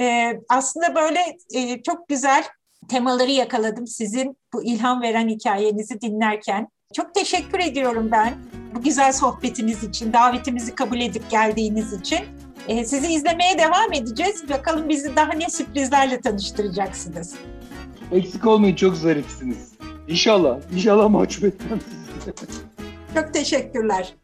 Ee, 0.00 0.32
aslında 0.48 0.94
böyle 0.94 1.20
e, 1.54 1.82
çok 1.82 2.08
güzel 2.08 2.44
temaları 2.88 3.30
yakaladım 3.30 3.86
sizin 3.86 4.36
bu 4.52 4.64
ilham 4.64 5.02
veren 5.02 5.28
hikayenizi 5.28 6.00
dinlerken. 6.00 6.68
Çok 6.94 7.14
teşekkür 7.14 7.58
ediyorum 7.58 8.08
ben 8.12 8.34
bu 8.74 8.82
güzel 8.82 9.12
sohbetiniz 9.12 9.84
için, 9.84 10.12
davetimizi 10.12 10.74
kabul 10.74 11.00
edip 11.00 11.30
geldiğiniz 11.30 11.92
için. 11.92 12.18
Ee, 12.68 12.84
sizi 12.84 13.12
izlemeye 13.12 13.58
devam 13.58 13.92
edeceğiz. 13.92 14.48
Bakalım 14.50 14.88
bizi 14.88 15.16
daha 15.16 15.32
ne 15.32 15.50
sürprizlerle 15.50 16.20
tanıştıracaksınız. 16.20 17.34
Eksik 18.12 18.46
olmayın 18.46 18.76
çok 18.76 18.96
zarifsiniz. 18.96 19.72
İnşallah, 20.08 20.58
inşallah 20.74 21.08
mahcup 21.10 21.44
etmem 21.44 21.78
sizi. 21.80 22.32
Çok 23.14 23.34
teşekkürler. 23.34 24.14